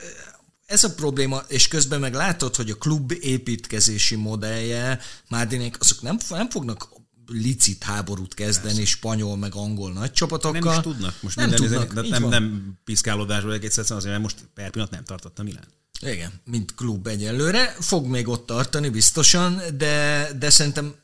[0.65, 4.99] ez a probléma, és közben meg látod, hogy a klub építkezési modellje,
[5.29, 6.89] Márdinék, azok nem, nem fognak
[7.27, 8.91] licit háborút kezdeni Persze.
[8.91, 10.61] spanyol meg angol nagy csapatokkal.
[10.61, 11.21] Nem is tudnak.
[11.21, 14.93] Most nem tudnak, izé- nem, nem, nem piszkálódásból egész egyszerűen azért, mert most per pillanat
[14.93, 15.67] nem tartott a Milán.
[16.01, 17.75] Igen, mint klub egyelőre.
[17.79, 20.95] Fog még ott tartani biztosan, de, de szerintem,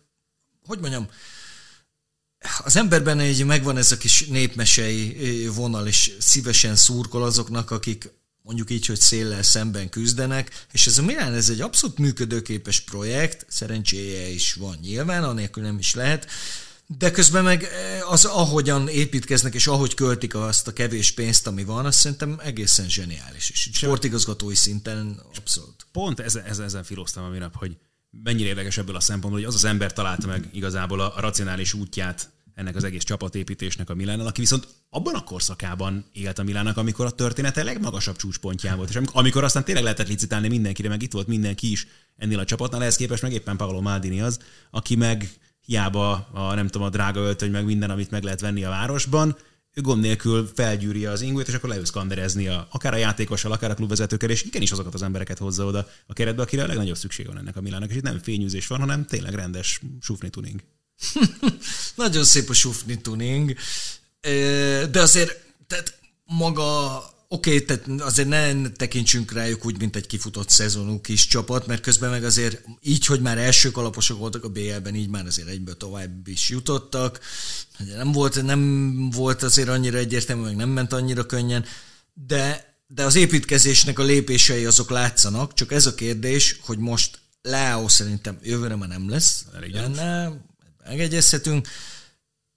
[0.66, 1.08] hogy mondjam,
[2.64, 8.10] az emberben egy megvan ez a kis népmesei vonal, és szívesen szurkol azoknak, akik
[8.42, 13.46] mondjuk így, hogy széllel szemben küzdenek, és ez a Milán, ez egy abszolút működőképes projekt,
[13.50, 16.28] szerencséje is van nyilván, anélkül nem is lehet,
[16.98, 17.68] de közben meg
[18.10, 22.90] az, ahogyan építkeznek, és ahogy költik azt a kevés pénzt, ami van, azt szerintem egészen
[22.90, 23.50] zseniális.
[23.50, 25.86] És sportigazgatói szinten abszolút.
[25.92, 27.78] Pont ezen, ezen, ezen filoztam a minap, hogy
[28.24, 31.74] mennyire érdekes ebből a szempontból, hogy az az ember találta meg igazából a, a racionális
[31.74, 36.78] útját ennek az egész csapatépítésnek a Milánnal, aki viszont abban a korszakában élt a Milánnak,
[36.78, 41.12] amikor a története legmagasabb csúcspontján volt, és amikor aztán tényleg lehetett licitálni mindenkire, meg itt
[41.12, 41.88] volt mindenki is
[42.18, 44.40] ennél a csapatnál, ehhez képest meg éppen Paolo Maldini az,
[44.72, 45.30] aki meg
[45.66, 49.38] hiába a, nem tudom, a drága öltöny, meg minden, amit meg lehet venni a városban,
[49.74, 53.72] ő gond nélkül felgyűri az ingőt, és akkor leül szkanderezni a, akár a játékossal, akár
[53.72, 57.28] a klubvezetőkkel, és igenis azokat az embereket hozza oda a keretbe, akire a legnagyobb szükség
[57.28, 57.90] van ennek a Milánnak.
[57.90, 60.62] És itt nem fényűzés van, hanem tényleg rendes sufni tuning.
[61.96, 63.56] Nagyon szép a sufni tuning,
[64.92, 70.50] de azért tehát maga Oké, okay, tehát azért ne tekintsünk rájuk úgy, mint egy kifutott
[70.50, 74.96] szezonú kis csapat, mert közben meg azért így, hogy már első kalaposok voltak a BL-ben,
[74.96, 77.20] így már azért egyből tovább is jutottak.
[77.96, 81.66] Nem volt, nem volt azért annyira egyértelmű, meg nem ment annyira könnyen,
[82.14, 87.88] de, de az építkezésnek a lépései azok látszanak, csak ez a kérdés, hogy most Leao
[87.88, 90.32] szerintem jövőre már nem lesz, Elég benne,
[90.92, 91.68] megegyezhetünk,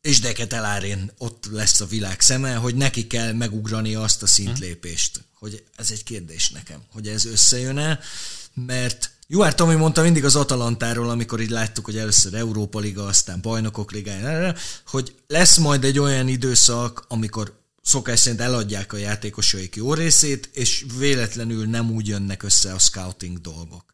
[0.01, 5.25] és Deketelárén ott lesz a világ szeme, hogy neki kell megugrani azt a szintlépést.
[5.39, 7.99] Hogy ez egy kérdés nekem, hogy ez összejön-e,
[8.55, 13.41] mert Juár Tomi mondta mindig az Atalantáról, amikor így láttuk, hogy először Európa Liga, aztán
[13.41, 14.55] Bajnokok Ligája,
[14.87, 20.85] hogy lesz majd egy olyan időszak, amikor szokás szerint eladják a játékosaik jó részét, és
[20.99, 23.94] véletlenül nem úgy jönnek össze a scouting dolgok.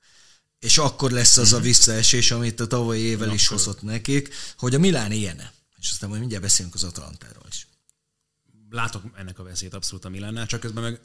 [0.61, 1.67] És akkor lesz az a mhm.
[1.67, 6.21] visszaesés, amit a tavalyi évvel is hozott nekik, hogy a Milán ilyene és aztán majd
[6.21, 7.67] mindjárt beszélünk az Atalantáról is.
[8.71, 11.01] Látok ennek a veszélyt abszolút a Milánnál, csak közben meg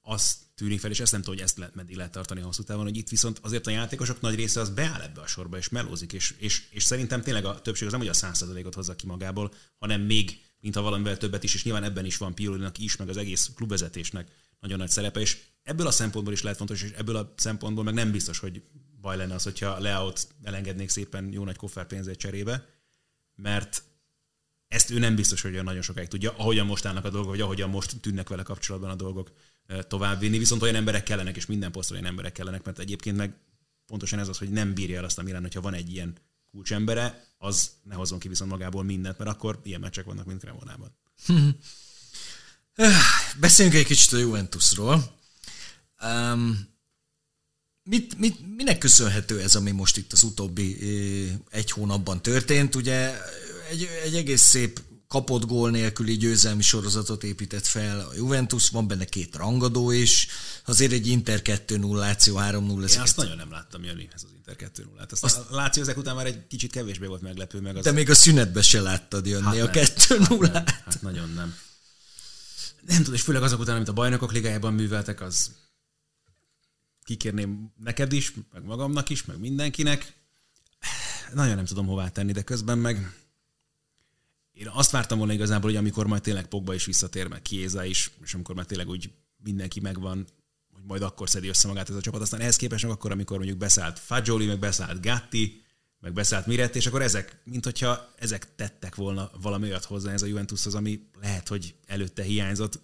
[0.00, 2.84] azt tűnik fel, és ezt nem tudom, hogy ezt lehet, meddig lehet tartani hosszú távon,
[2.84, 6.12] hogy itt viszont azért a játékosok nagy része az beáll ebbe a sorba, és melózik,
[6.12, 9.54] és, és, és szerintem tényleg a többség az nem, hogy a százszerzalékot hozza ki magából,
[9.78, 13.08] hanem még, mint ha valamivel többet is, és nyilván ebben is van Piolinak is, meg
[13.08, 14.30] az egész klubvezetésnek
[14.66, 17.94] nagyon nagy szerepe, és ebből a szempontból is lehet fontos, és ebből a szempontból meg
[17.94, 18.62] nem biztos, hogy
[19.00, 22.66] baj lenne az, hogyha Leaut elengednék szépen jó nagy koffer pénzét cserébe,
[23.34, 23.82] mert
[24.68, 27.70] ezt ő nem biztos, hogy nagyon sokáig tudja, ahogyan most állnak a dolgok, vagy ahogyan
[27.70, 29.32] most tűnnek vele kapcsolatban a dolgok
[29.88, 30.38] továbbvinni.
[30.38, 33.34] Viszont olyan emberek kellenek, és minden posztra olyan emberek kellenek, mert egyébként meg
[33.86, 36.16] pontosan ez az, hogy nem bírja el azt a Milán, hogyha van egy ilyen
[36.50, 40.96] kulcsembere, az ne hozzon ki viszont magából mindent, mert akkor ilyen meccsek vannak, mint Cremonában.
[43.40, 45.14] Beszéljünk egy kicsit a Juventusról.
[46.02, 46.74] Um,
[47.82, 50.78] mit, mit, minek köszönhető ez, ami most itt az utóbbi
[51.50, 52.74] egy hónapban történt?
[52.74, 53.20] Ugye
[53.70, 59.04] egy, egy egész szép kapott gól nélküli győzelmi sorozatot épített fel a Juventus, van benne
[59.04, 60.26] két rangadó is,
[60.64, 62.92] azért egy Inter 2-0, Láció 3-0.
[62.92, 65.10] Én azt nagyon nem láttam jönni, ez az Inter 2-0.
[65.10, 67.60] Azt, azt a Láció ezek után már egy kicsit kevésbé volt meglepő.
[67.60, 67.84] Meg az...
[67.84, 70.50] De még a szünetbe se láttad jönni hát a 2-0.
[70.52, 71.54] Hát, hát nagyon nem.
[72.86, 75.56] Nem tudom, és főleg azok után, amit a bajnokok ligájában műveltek, az
[77.04, 80.14] kikérném neked is, meg magamnak is, meg mindenkinek.
[81.34, 83.12] Nagyon nem tudom hová tenni, de közben meg
[84.52, 88.10] én azt vártam volna igazából, hogy amikor majd tényleg Pogba is visszatér, meg Kiéza is,
[88.22, 90.26] és amikor már tényleg úgy mindenki megvan,
[90.72, 92.20] hogy majd akkor szedi össze magát ez a csapat.
[92.20, 95.65] Aztán ehhez képest akkor, amikor mondjuk beszállt Fagioli, meg beszállt Gatti,
[96.06, 100.22] meg beszállt Miret, és akkor ezek, mint hogyha ezek tettek volna valami olyat hozzá ez
[100.22, 102.80] a Juventushoz, ami lehet, hogy előtte hiányzott.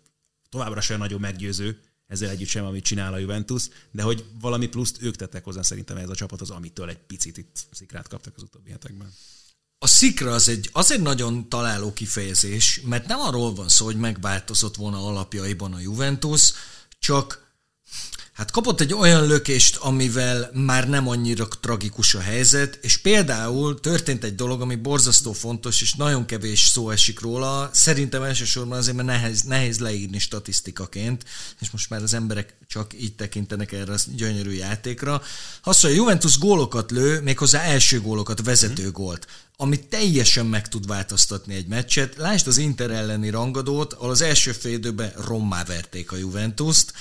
[0.48, 5.02] Továbbra sem nagyon meggyőző, ezzel együtt sem, amit csinál a Juventus, de hogy valami pluszt
[5.02, 8.42] ők tettek hozzá szerintem ez a csapat az, amitől egy picit itt szikrát kaptak az
[8.42, 9.12] utóbbi hetekben.
[9.78, 13.96] A szikra az egy, az egy nagyon találó kifejezés, mert nem arról van szó, hogy
[13.96, 16.52] megváltozott volna alapjaiban a Juventus,
[16.98, 17.52] csak
[18.32, 24.24] hát kapott egy olyan lökést, amivel már nem annyira tragikus a helyzet, és például történt
[24.24, 29.08] egy dolog, ami borzasztó fontos, és nagyon kevés szó esik róla, szerintem elsősorban azért, mert
[29.08, 31.24] nehéz, nehéz leírni statisztikaként,
[31.60, 35.22] és most már az emberek csak így tekintenek erre a gyönyörű játékra.
[35.62, 38.92] Hogy a Juventus gólokat lő, méghozzá első gólokat, vezető mhm.
[38.92, 39.26] gólt,
[39.56, 42.16] ami teljesen meg tud változtatni egy meccset.
[42.16, 46.92] Lásd az Inter elleni rangadót, ahol az első fél időben rommá verték a Juventus-t,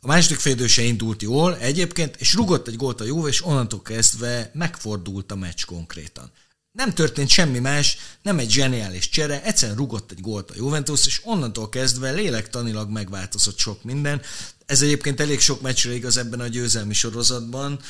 [0.00, 3.82] a második félidő se indult jól egyébként, és rugott egy gólt a Juve, és onnantól
[3.82, 6.30] kezdve megfordult a meccs konkrétan.
[6.72, 11.20] nem történt semmi más, nem egy zseniális csere, egyszerűen rugott egy gólt a Juventus, és
[11.24, 14.22] onnantól kezdve lélektanilag megváltozott sok minden.
[14.66, 17.80] Ez egyébként elég sok meccsre igaz ebben a győzelmi sorozatban.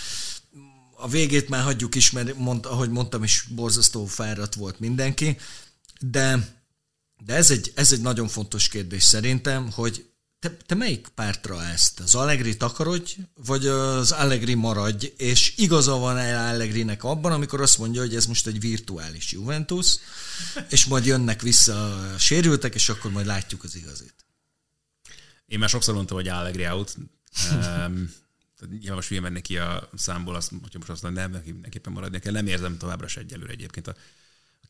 [0.96, 5.36] A végét már hagyjuk is, mert mond, ahogy mondtam is, borzasztó fáradt volt mindenki,
[6.00, 6.54] de,
[7.24, 10.09] de ez, egy, ez egy nagyon fontos kérdés szerintem, hogy
[10.40, 12.00] te, te melyik pártra ezt?
[12.00, 17.78] Az Allegri takarodj, vagy az Allegri maradj, és igaza van el Allegrinek abban, amikor azt
[17.78, 19.96] mondja, hogy ez most egy virtuális Juventus,
[20.68, 24.14] és majd jönnek vissza a sérültek, és akkor majd látjuk az igazit.
[25.46, 26.96] Én már sokszor mondtam, hogy Allegri out.
[27.52, 28.14] um,
[28.80, 32.32] ja, most ki a számból, azt, hogyha most azt mondom, nem, mindenképpen maradni kell.
[32.32, 33.94] Nem érzem továbbra se egyelőre egyébként a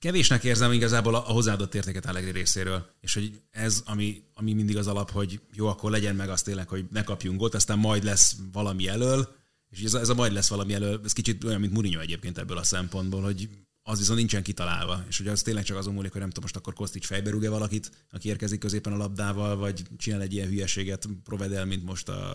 [0.00, 4.86] kevésnek érzem igazából a hozzáadott értéket Allegri részéről, és hogy ez, ami, ami mindig az
[4.86, 8.36] alap, hogy jó, akkor legyen meg azt tényleg, hogy ne kapjunk gólt, aztán majd lesz
[8.52, 9.28] valami elől,
[9.68, 12.38] és ez a, ez a majd lesz valami elől, ez kicsit olyan, mint Mourinho egyébként
[12.38, 13.48] ebből a szempontból, hogy
[13.82, 16.56] az viszont nincsen kitalálva, és hogy az tényleg csak azon múlik, hogy nem tudom, most
[16.56, 21.08] akkor Kostics fejbe rúgja valakit, aki érkezik középen a labdával, vagy csinál egy ilyen hülyeséget,
[21.24, 22.32] Provedel, mint most a,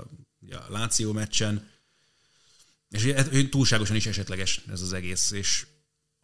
[0.50, 1.68] a Láció meccsen,
[2.90, 3.16] és
[3.50, 5.66] túlságosan is esetleges ez az egész, és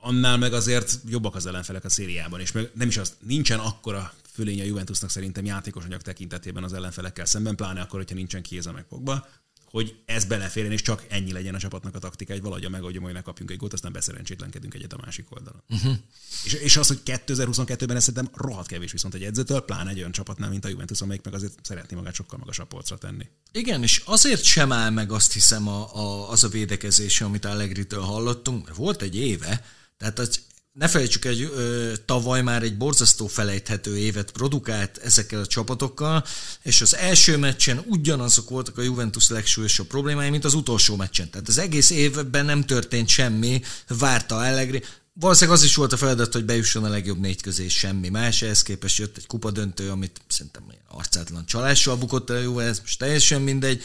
[0.02, 4.14] annál meg azért jobbak az ellenfelek a szériában, és meg nem is az, nincsen akkora
[4.34, 8.72] fölény a Juventusnak szerintem játékos anyag tekintetében az ellenfelekkel szemben, pláne akkor, hogyha nincsen Kéza
[8.72, 9.28] meg Pogba,
[9.72, 13.14] hogy ez beleférjen, és csak ennyi legyen a csapatnak a taktika, hogy valahogy megoldja, hogy
[13.14, 15.62] ne kapjunk egy gólt, aztán beszerencsétlenkedünk egyet a másik oldalon.
[15.70, 15.95] Uh-huh.
[16.43, 20.12] És, és az, hogy 2022-ben ez szerintem rohadt kevés viszont egy edzőtől, pláne egy olyan
[20.12, 23.26] csapatnál, mint a Juventus, amelyik meg azért szeretné magát sokkal magasabb polcra tenni.
[23.52, 28.02] Igen, és azért sem áll meg azt hiszem a, a, az a védekezés, amit Allegri-től
[28.02, 29.66] hallottunk, mert volt egy éve,
[30.02, 30.39] tehát az,
[30.74, 36.26] ne felejtsük, egy ö, tavaly már egy borzasztó felejthető évet produkált ezekkel a csapatokkal,
[36.62, 41.30] és az első meccsen ugyanazok voltak a Juventus legsúlyosabb problémái, mint az utolsó meccsen.
[41.30, 44.84] Tehát az egész évben nem történt semmi, várta Allegri.
[45.14, 48.41] Valószínűleg az is volt a feladat, hogy bejusson a legjobb négy közé, semmi más.
[48.41, 52.99] Ehhez képest jött egy kupadöntő, amit szerintem arcátlan csalással bukott el a Juve, ez most
[52.99, 53.84] teljesen mindegy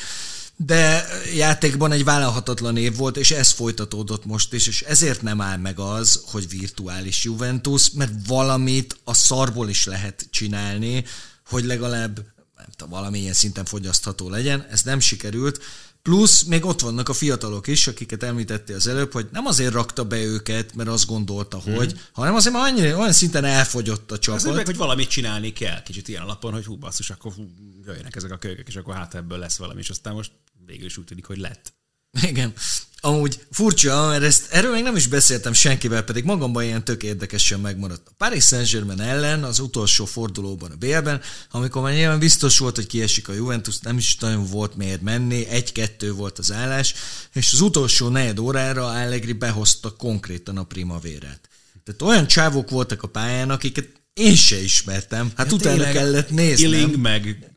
[0.56, 5.56] de játékban egy vállalhatatlan év volt, és ez folytatódott most is, és ezért nem áll
[5.56, 11.04] meg az, hogy virtuális Juventus, mert valamit a szarból is lehet csinálni,
[11.48, 12.16] hogy legalább
[12.56, 14.66] nem tudom, valamilyen szinten fogyasztható legyen.
[14.70, 15.60] Ez nem sikerült,
[16.06, 20.04] Plusz még ott vannak a fiatalok is, akiket említettél az előbb, hogy nem azért rakta
[20.04, 21.74] be őket, mert azt gondolta, hmm.
[21.74, 24.40] hogy, hanem azért, mert annyira, olyan szinten elfogyott a csapat.
[24.40, 27.50] Azért meg, hogy valamit csinálni kell, kicsit ilyen alapon, hogy hú, basszus, akkor hú,
[27.86, 30.30] jöjjenek ezek a kölykök, és akkor hát ebből lesz valami, és aztán most
[30.66, 31.74] végül is úgy tűnik, hogy lett.
[32.22, 32.52] Igen.
[33.00, 37.60] Amúgy furcsa, mert ezt, erről még nem is beszéltem senkivel, pedig magamban ilyen tök érdekesen
[37.60, 38.08] megmaradt.
[38.08, 42.86] A Paris Saint-Germain ellen az utolsó fordulóban a BL-ben, amikor már nyilván biztos volt, hogy
[42.86, 46.94] kiesik a Juventus, nem is nagyon volt miért menni, egy-kettő volt az állás,
[47.32, 51.48] és az utolsó negyed órára Allegri behozta konkrétan a primavérát.
[51.84, 55.32] Tehát olyan csávok voltak a pályán, akiket én se ismertem.
[55.36, 56.72] Hát ja, utána kellett néznem.
[56.72, 57.55] Illing meg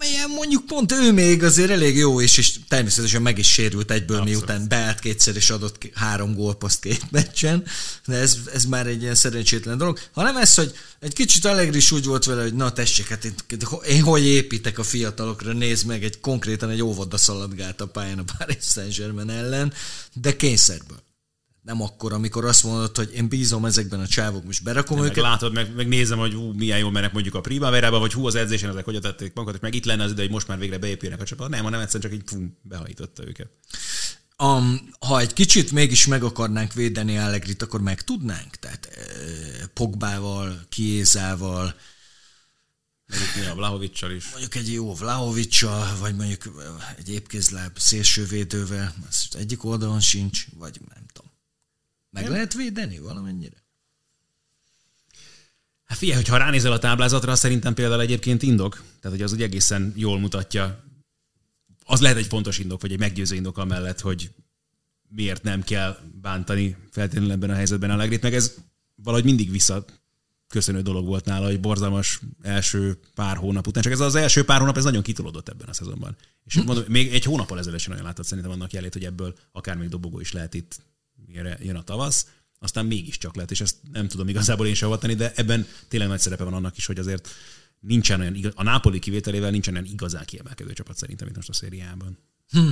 [0.00, 4.16] ilyen mondjuk pont ő még azért elég jó, és, és természetesen meg is sérült egyből,
[4.20, 4.46] Abszolút.
[4.46, 7.64] miután beállt kétszer, és adott három gólpaszt két meccsen,
[8.06, 9.98] de ez, ez már egy ilyen szerencsétlen dolog.
[10.12, 13.34] Hanem ez, hogy egy kicsit Allegri is úgy volt vele, hogy na tessék, hát én,
[13.88, 18.24] én hogy építek a fiatalokra, nézd meg, egy konkrétan egy óvoda szaladgált a pályán a
[18.38, 19.72] Paris Saint-Germain ellen,
[20.12, 21.03] de kényszerből
[21.64, 25.22] nem akkor, amikor azt mondod, hogy én bízom ezekben a csávok, most berakom nem, őket.
[25.22, 28.26] Meg látod, meg, meg nézem, hogy hú, milyen jól mennek mondjuk a primaverába, vagy hú,
[28.26, 30.58] az edzésen ezek hogy tették magukat, és meg itt lenne az ide, hogy most már
[30.58, 31.48] végre beépülnek a csapat.
[31.48, 33.48] Nem, hanem egyszerűen csak így fú, behajította őket.
[34.38, 38.56] Um, ha egy kicsit mégis meg akarnánk védeni Allegrit, akkor meg tudnánk?
[38.56, 41.74] Tehát eh, Pogbával, Kiézával,
[43.06, 44.30] Mondjuk a Vlahovicsal is.
[44.30, 46.42] Mondjuk egy jó Vlahovicsal, vagy mondjuk
[46.98, 51.32] egy épkézláb szélsővédővel, ez egyik oldalon sincs, vagy nem tudom.
[52.14, 52.32] Meg Nem.
[52.32, 53.62] lehet védeni valamennyire?
[55.84, 58.74] Hát figyelj, hogyha ránézel a táblázatra, szerintem például egyébként indok.
[59.00, 60.84] Tehát, hogy az úgy egészen jól mutatja.
[61.84, 64.30] Az lehet egy fontos indok, vagy egy meggyőző indok amellett, hogy
[65.08, 68.54] miért nem kell bántani feltétlenül ebben a helyzetben a legrit, meg ez
[68.94, 69.84] valahogy mindig vissza
[70.48, 73.82] köszönő dolog volt nála, hogy borzalmas első pár hónap után.
[73.82, 76.16] Csak ez az első pár hónap, ez nagyon kitolódott ebben a szezonban.
[76.44, 79.76] És mondom, még egy hónappal ezelőtt sem nagyon látott szerintem annak jelét, hogy ebből akár
[79.76, 80.80] még dobogó is lehet itt
[81.34, 82.26] mire jön a tavasz,
[82.58, 86.20] aztán mégiscsak lehet, és ezt nem tudom igazából én sem avatani, de ebben tényleg nagy
[86.20, 87.28] szerepe van annak is, hogy azért
[87.80, 91.52] nincsen olyan, igaz, a Nápoli kivételével nincsen olyan igazán kiemelkedő csapat szerintem itt most a
[91.52, 92.18] szériában.
[92.48, 92.68] Hm.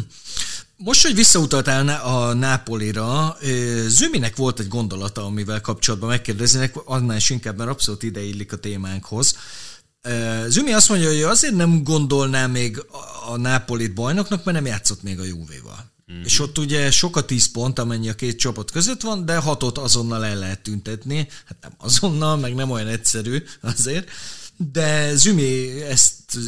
[0.76, 3.36] Most, hogy visszautaltál a Nápolira,
[3.86, 9.36] Züminek volt egy gondolata, amivel kapcsolatban megkérdeznének, annál is inkább, mert abszolút ideillik a témánkhoz.
[10.46, 12.84] Zümi azt mondja, hogy azért nem gondolná még
[13.26, 15.91] a Nápolit bajnoknak, mert nem játszott még a Juvéval.
[16.12, 16.22] Mm-hmm.
[16.22, 19.78] És ott ugye sok a tíz pont, amennyi a két csapat között van, de hatot
[19.78, 21.28] azonnal el lehet tüntetni.
[21.44, 24.10] Hát nem azonnal, meg nem olyan egyszerű azért.
[24.56, 26.38] De Zümi ezt,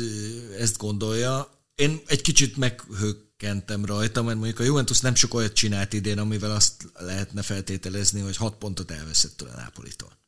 [0.58, 1.52] ezt gondolja.
[1.74, 6.50] Én egy kicsit meghökkentem rajta, mert mondjuk a Juventus nem sok olyat csinált idén, amivel
[6.50, 10.18] azt lehetne feltételezni, hogy hat pontot elveszett a Nápolitól.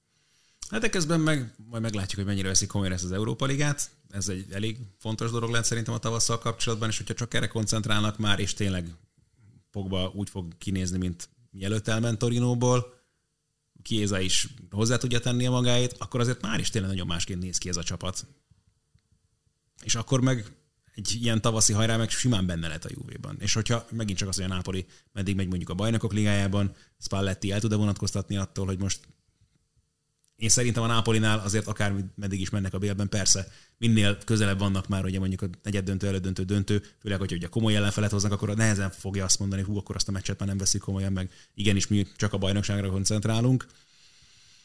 [0.70, 3.90] Hát de közben meg majd meglátjuk, hogy mennyire veszik komolyan ezt az Európa Ligát.
[4.10, 8.18] Ez egy elég fontos dolog lehet szerintem a tavasszal kapcsolatban, és hogyha csak erre koncentrálnak
[8.18, 8.94] már, és tényleg
[9.76, 12.94] Pogba úgy fog kinézni, mint mielőtt elment Torinóból,
[13.82, 17.58] Kiéza is hozzá tudja tenni a magáét, akkor azért már is tényleg nagyon másként néz
[17.58, 18.26] ki ez a csapat.
[19.82, 20.56] És akkor meg
[20.94, 23.36] egy ilyen tavaszi hajrá meg simán benne lett a Juve-ban.
[23.40, 27.50] És hogyha megint csak az, hogy a Napoli meddig megy mondjuk a bajnokok ligájában, Spalletti
[27.50, 29.00] el tud-e vonatkoztatni attól, hogy most
[30.36, 34.88] én szerintem a Nápolinál azért akár meddig is mennek a bélben, persze minél közelebb vannak
[34.88, 38.56] már ugye mondjuk a negyed döntő, előtt döntő, főleg, hogy ugye komoly ellenfelet hoznak, akkor
[38.56, 41.86] nehezen fogja azt mondani, hú, akkor azt a meccset már nem veszik komolyan, meg igenis
[41.86, 43.66] mi csak a bajnokságra koncentrálunk.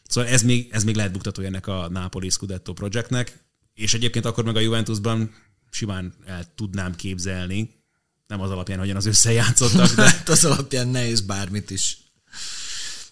[0.07, 3.43] Szóval ez még, ez még lehet buktató ennek a Napoli Scudetto projektnek,
[3.73, 5.35] és egyébként akkor meg a Juventusban
[5.69, 7.79] simán el tudnám képzelni,
[8.27, 10.01] nem az alapján, hogyan az összejátszottak, de...
[10.09, 11.97] hát az alapján nehéz bármit is.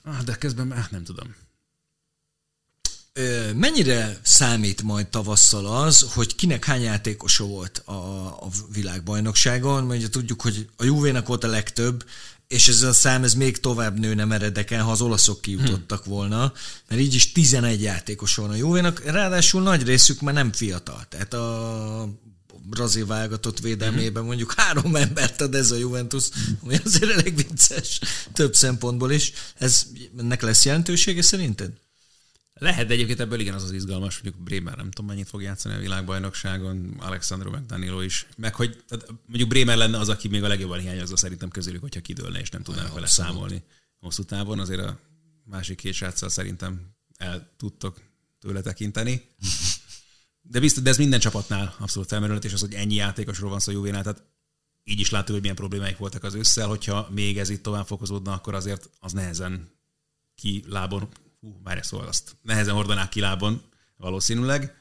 [0.03, 1.35] Ah, de közben hát nem tudom.
[3.55, 7.91] Mennyire számít majd tavasszal az, hogy kinek hány játékosa volt a,
[8.25, 9.83] a világbajnokságon?
[9.83, 12.03] Mert tudjuk, hogy a Juvénak volt a legtöbb,
[12.47, 16.13] és ez a szám ez még tovább nőne meredeken, ha az olaszok kijutottak hmm.
[16.13, 16.53] volna,
[16.87, 21.05] mert így is 11 játékos van a Juvénak, ráadásul nagy részük már nem fiatal.
[21.09, 22.09] Tehát a
[22.69, 26.29] brazil válogatott védelmében mondjuk három embert ad ez a Juventus,
[26.63, 27.99] ami azért elég vicces
[28.33, 29.31] több szempontból is.
[29.57, 29.85] Ez,
[30.19, 31.71] ennek lesz jelentősége szerinted?
[32.59, 35.75] Lehet, de egyébként ebből igen az az izgalmas, mondjuk Bremer nem tudom mennyit fog játszani
[35.75, 38.83] a világbajnokságon, Alexandro meg Danilo is, meg hogy
[39.25, 42.63] mondjuk Bremer lenne az, aki még a legjobban hiányozza szerintem közülük, hogyha kidőlne és nem
[42.63, 43.63] tudnának vele számolni
[43.99, 44.99] hosszú távon, azért a
[45.43, 48.01] másik két sráccal szerintem el tudtok
[48.39, 49.27] tőle tekinteni.
[50.41, 53.71] De biztos, de ez minden csapatnál abszolút felmerült, és az, hogy ennyi játékosról van szó
[53.71, 54.23] Juvénál, tehát
[54.83, 58.33] így is látjuk, hogy milyen problémáik voltak az ősszel, hogyha még ez itt tovább fokozódna,
[58.33, 59.69] akkor azért az nehezen
[60.35, 63.61] ki lábon hú, már szóval azt nehezen hordanák ki lábon
[63.97, 64.77] valószínűleg,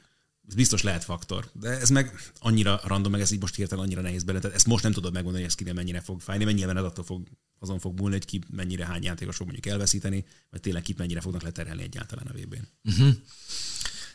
[0.48, 1.50] ez biztos lehet faktor.
[1.52, 4.38] De ez meg annyira random, meg ez így most hirtelen annyira nehéz bele.
[4.38, 7.04] Tehát ezt most nem tudod megmondani, hogy ez kire mennyire fog fájni, mennyire az attól
[7.04, 7.26] fog,
[7.58, 11.20] azon fog múlni, hogy ki mennyire hány játékos fog mondjuk elveszíteni, vagy tényleg kit mennyire
[11.20, 12.68] fognak leterelni egyáltalán a VB-n.
[12.82, 13.14] Uh-huh.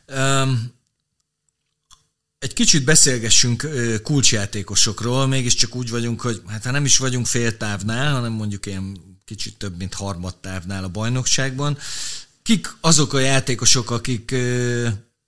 [0.07, 0.71] Um,
[2.39, 3.67] egy kicsit beszélgessünk
[4.03, 9.77] kulcsjátékosokról, mégiscsak úgy vagyunk, hogy hát nem is vagyunk féltávnál, hanem mondjuk ilyen kicsit több,
[9.77, 11.77] mint harmadtávnál a bajnokságban.
[12.43, 14.35] Kik azok a játékosok, akik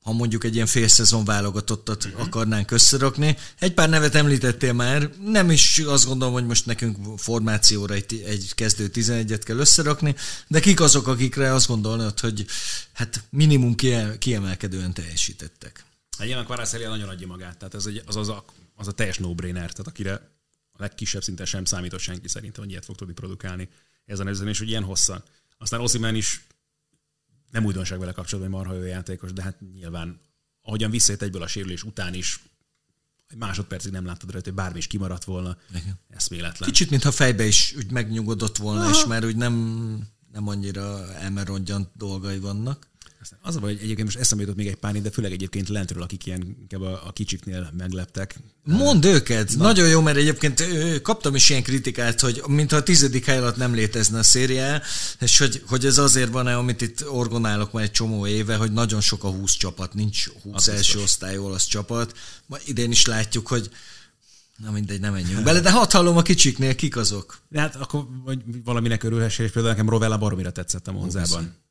[0.06, 2.22] ha mondjuk egy ilyen félszezon válogatottat uh-huh.
[2.22, 3.38] akarnánk összerakni.
[3.60, 8.52] Egy pár nevet említettél már, nem is azt gondolom, hogy most nekünk formációra egy, egy
[8.56, 10.16] kezdő 11-et kell összerakni,
[10.48, 12.46] de kik azok, akikre azt gondolod, hogy
[12.94, 13.76] hát minimum
[14.20, 15.84] kiemelkedően teljesítettek?
[16.18, 18.46] Hát nyilván Kvarászeli nagyon adja magát, tehát ez egy, az, az, a,
[18.76, 20.14] az a teljes no-brainer, tehát akire
[20.72, 23.70] a legkisebb szinten sem számított senki szerintem, hogy ilyet fog tudni produkálni
[24.06, 25.24] ezen a és hogy ilyen hosszan.
[25.58, 26.46] Aztán Oszimán is
[27.52, 30.20] nem újdonság vele kapcsolatban, hogy marha jó játékos, de hát nyilván
[30.62, 32.40] ahogyan visszajött egyből a sérülés után is,
[33.28, 35.58] egy másodpercig nem láttad rajta, hogy bármi is kimaradt volna.
[35.70, 36.00] Igen.
[36.10, 36.70] Eszméletlen.
[36.70, 38.90] Kicsit, mintha fejbe is úgy megnyugodott volna, Aha.
[38.90, 39.54] és már úgy nem,
[40.32, 42.88] nem annyira elmerongyant dolgai vannak.
[43.26, 45.70] Aztán az a baj, hogy egyébként most eszembe jutott még egy pár, de főleg egyébként
[45.70, 48.40] lentről, akik ilyen inkább a, a kicsiknél megleptek.
[48.64, 49.56] Mondd őket!
[49.56, 49.64] Na.
[49.64, 50.64] Nagyon jó, mert egyébként
[51.02, 54.82] kaptam is ilyen kritikát, hogy mintha a tizedik hely alatt nem létezne a szériá,
[55.20, 59.02] és hogy, hogy ez azért van-e, amit itt orgonálok már egy csomó éve, hogy nagyon
[59.02, 61.02] sok a 20 csapat, nincs 20 az első biztos.
[61.02, 62.18] osztályú olasz csapat.
[62.46, 63.70] Ma idén is látjuk, hogy
[64.58, 67.38] Na mindegy, nem menjünk bele, de hat hallom a kicsiknél, kik azok?
[67.50, 71.65] De hát akkor vagy valaminek örülhessél, és például nekem Rovella baromira tetszett a Monzában ő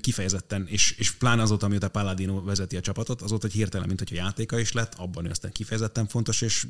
[0.00, 4.12] kifejezetten, és, és pláne azóta, amióta Palladino vezeti a csapatot, azóta, hogy hirtelen, mint hogy
[4.12, 6.66] játéka is lett, abban ő aztán kifejezetten fontos, és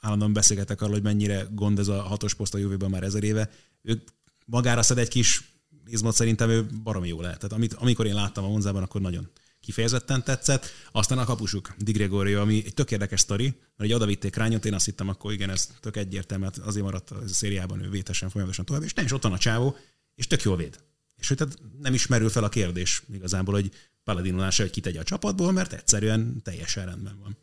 [0.00, 3.50] állandóan beszélgetek arról, hogy mennyire gond ez a hatos poszt a jövőben már ezer éve.
[3.82, 4.02] Ő
[4.44, 5.42] magára szed egy kis
[5.86, 7.38] izmot, szerintem ő baromi jó lehet.
[7.38, 9.30] Tehát amit, amikor én láttam a Monzában, akkor nagyon
[9.60, 10.66] kifejezetten tetszett.
[10.92, 14.74] Aztán a kapusuk, Di Gregorio, ami egy tök érdekes sztori, mert egy odavitték rányot, én
[14.74, 18.64] azt hittem, akkor igen, ez tök egyértelmű, hát azért maradt a szériában ő vétesen folyamatosan
[18.64, 19.76] tovább, és nem is ott van a csávó,
[20.14, 20.78] és tök jó véd.
[21.22, 23.70] És hogy tehát nem ismerül fel a kérdés igazából, hogy
[24.04, 27.36] Paladinolása, hogy kitegye a csapatból, mert egyszerűen teljesen rendben van.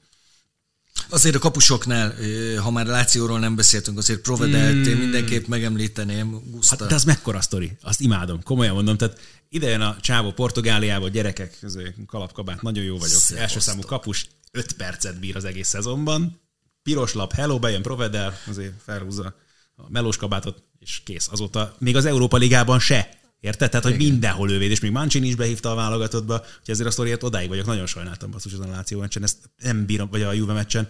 [1.09, 2.15] Azért a kapusoknál,
[2.57, 4.97] ha már Lációról nem beszéltünk, azért Provedelt hmm.
[4.97, 6.41] mindenképp megemlíteném.
[6.51, 6.75] Gusta.
[6.79, 8.97] Hát, de az mekkora sztori, azt imádom, komolyan mondom.
[8.97, 9.19] Tehát
[9.49, 11.65] ide jön a csávó Portugáliába, gyerekek,
[12.05, 13.19] kalapkabát, nagyon jó vagyok.
[13.19, 16.41] Szép Első számú kapus, 5 percet bír az egész szezonban.
[16.83, 19.35] Piros lap, hello, bejön Provedel, azért felhúzza
[19.75, 21.27] a melós kabátot, és kész.
[21.31, 23.18] Azóta még az Európa Ligában se.
[23.39, 23.69] Érted?
[23.69, 24.07] Tehát, hogy Igen.
[24.07, 27.49] mindenhol ő véd, és még Mancini is behívta a válogatottba, hogy ezért a sztoriért odáig
[27.49, 27.65] vagyok.
[27.65, 30.89] Nagyon sajnáltam basszus az a Láció meccsen, ezt nem bírom, vagy a Juve meccsen,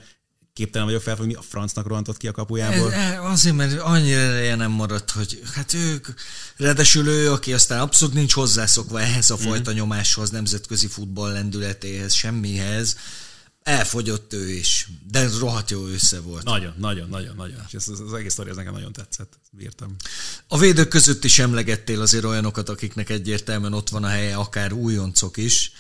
[0.54, 2.94] képtelen vagyok felfogni, a francnak rohantott ki a kapujából.
[2.94, 6.08] Ez, azért, mert annyira ereje nem maradt, hogy hát ők,
[6.58, 9.76] ráadásul ő, aki aztán abszolút nincs hozzászokva ehhez a fajta mm.
[9.76, 12.96] nyomáshoz, nemzetközi futball lendületéhez, semmihez,
[13.64, 16.44] elfogyott ő is, de rohadt jó össze volt.
[16.44, 17.60] Nagyon, nagyon, nagyon, nagyon.
[17.68, 19.40] És ez, az egész sztori, ez nekem nagyon tetszett.
[19.52, 19.96] Bírtam.
[20.48, 25.38] A védők között is emlegettél azért olyanokat, akiknek egyértelműen ott van a helye, akár újoncok
[25.38, 25.72] is.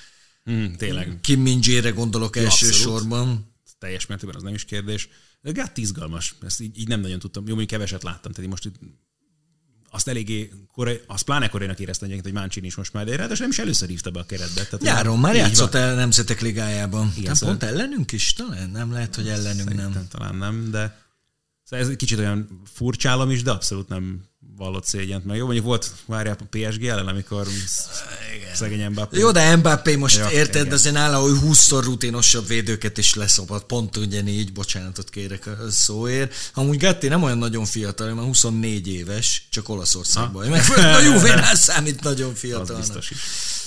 [0.52, 1.18] Mm, tényleg.
[1.22, 1.62] Kim Min
[1.94, 3.50] gondolok ja, elsősorban
[3.80, 5.10] teljes mértékben, az nem is kérdés.
[5.42, 7.44] De gát izgalmas, ezt így, így, nem nagyon tudtam.
[7.44, 8.72] Jó, mondjuk keveset láttam, tehát most
[9.92, 13.42] azt eléggé, korai, azt pláne korénak éreztem egyébként, hogy Máncsin is most már, de ráadásul
[13.42, 14.64] nem is először hívta be a keretbe.
[14.64, 17.14] Tehát Nyáron már játszott el Nemzetek Ligájában.
[17.18, 17.58] Igen, szóval...
[17.58, 18.70] pont ellenünk is talán?
[18.70, 20.08] Nem lehet, hogy ellenünk Szerintem nem.
[20.10, 20.98] Talán nem, de
[21.64, 24.29] szóval ez egy kicsit olyan furcsálom is, de abszolút nem
[24.60, 25.38] vallott szégyent meg.
[25.38, 27.48] Jó, mondjuk volt, várjál a PSG ellen, amikor
[28.36, 28.56] igen.
[28.56, 29.20] szegény Mbappé.
[29.20, 30.74] Jó, de Mbappé most ja, érted, igen.
[30.74, 36.34] azért nála, hogy 20-szor rutinosabb védőket is leszopott, pont ugyanígy, bocsánatot kérek a szóért.
[36.54, 40.44] Amúgy Gatti nem olyan nagyon fiatal, mert 24 éves, csak Olaszországban.
[40.44, 40.50] Ha?
[40.50, 42.76] Meg a Juvenál számít nagyon fiatal.
[42.76, 43.18] Az biztos is.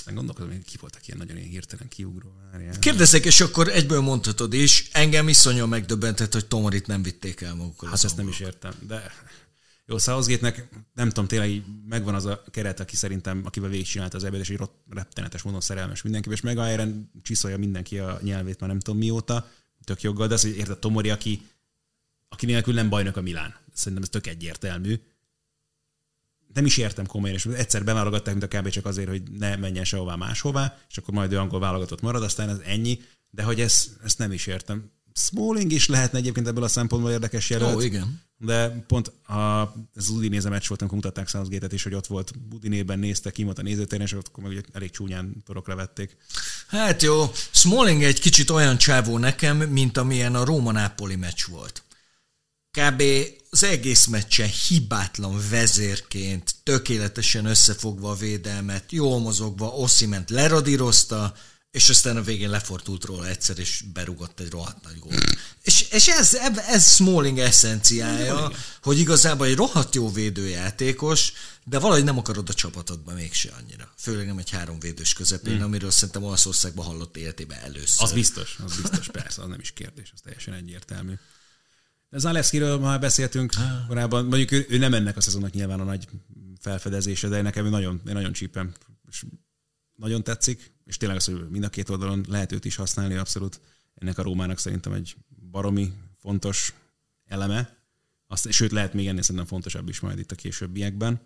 [0.05, 2.31] Nem gondolkodom, hogy ki voltak ilyen nagyon ilyen hirtelen kiugró.
[2.79, 7.89] Kérdezek, és akkor egyből mondhatod is, engem iszonyúan megdöbbentett, hogy Tomorit nem vitték el magukkal.
[7.89, 9.11] Hát ezt nem is értem, de
[9.85, 14.39] jó, southgate nem tudom, tényleg megvan az a keret, aki szerintem, akivel végigcsinálta az ebéd,
[14.39, 18.79] és egy rettenetes módon szerelmes mindenki, és meg Iron csiszolja mindenki a nyelvét már nem
[18.79, 19.47] tudom mióta,
[19.83, 21.41] tök joggal, de az, hogy érted Tomori, aki,
[22.29, 23.55] aki nélkül nem bajnok a Milán.
[23.73, 24.99] Szerintem ez tök egyértelmű.
[26.53, 28.69] Nem is értem komolyan, és egyszer beválogatták, mint a kb.
[28.69, 32.49] csak azért, hogy ne menjen sehová máshová, és akkor majd ő angol válogatott marad, aztán
[32.49, 34.91] ez ennyi, de hogy ezt, ezt nem is értem.
[35.13, 37.75] Smalling is lehetne egyébként ebből a szempontból érdekes jelölt.
[37.75, 38.21] Ó, igen.
[38.37, 42.39] De pont a, ez az Udinéze meccs volt, amikor mutatták Southgate-et is, hogy ott volt
[42.39, 46.17] Budinében nézte ki, a nézőtéren, és akkor meg ugye elég csúnyán torokra vették.
[46.67, 51.83] Hát jó, Smalling egy kicsit olyan csávó nekem, mint amilyen a Róma-Nápoli meccs volt.
[52.79, 53.03] Kb.
[53.49, 61.33] az egész meccsen hibátlan vezérként, tökéletesen összefogva a védelmet, jól mozogva, Osziment leradírozta,
[61.73, 65.37] és aztán a végén lefordult róla egyszer, és berugott egy rohadt nagy gólt.
[65.61, 66.33] És, és ez,
[66.67, 68.51] ez Smalling eszenciája,
[68.81, 73.93] hogy igazából egy rohadt jó védőjátékos, de valahogy nem akarod a csapatodba mégse annyira.
[73.97, 75.61] Főleg nem egy három védős közepén, mm.
[75.61, 78.03] amiről szerintem Olaszországban hallott életében először.
[78.03, 81.13] Az biztos, az biztos, persze, az nem is kérdés, az teljesen egyértelmű.
[82.09, 83.53] De Zalewskiről már beszéltünk
[83.87, 86.07] korábban, mondjuk ő, ő, nem ennek a szezonnak nyilván a nagy
[86.59, 88.73] felfedezése, de nekem nagyon, nagyon csípem,
[89.09, 89.23] és
[89.95, 93.59] nagyon tetszik, és tényleg az, hogy mind a két oldalon lehet őt is használni, abszolút
[93.95, 95.15] ennek a Rómának szerintem egy
[95.51, 96.73] baromi fontos
[97.25, 97.77] eleme,
[98.27, 101.21] azt, sőt lehet még ennél szerintem fontosabb is majd itt a későbbiekben.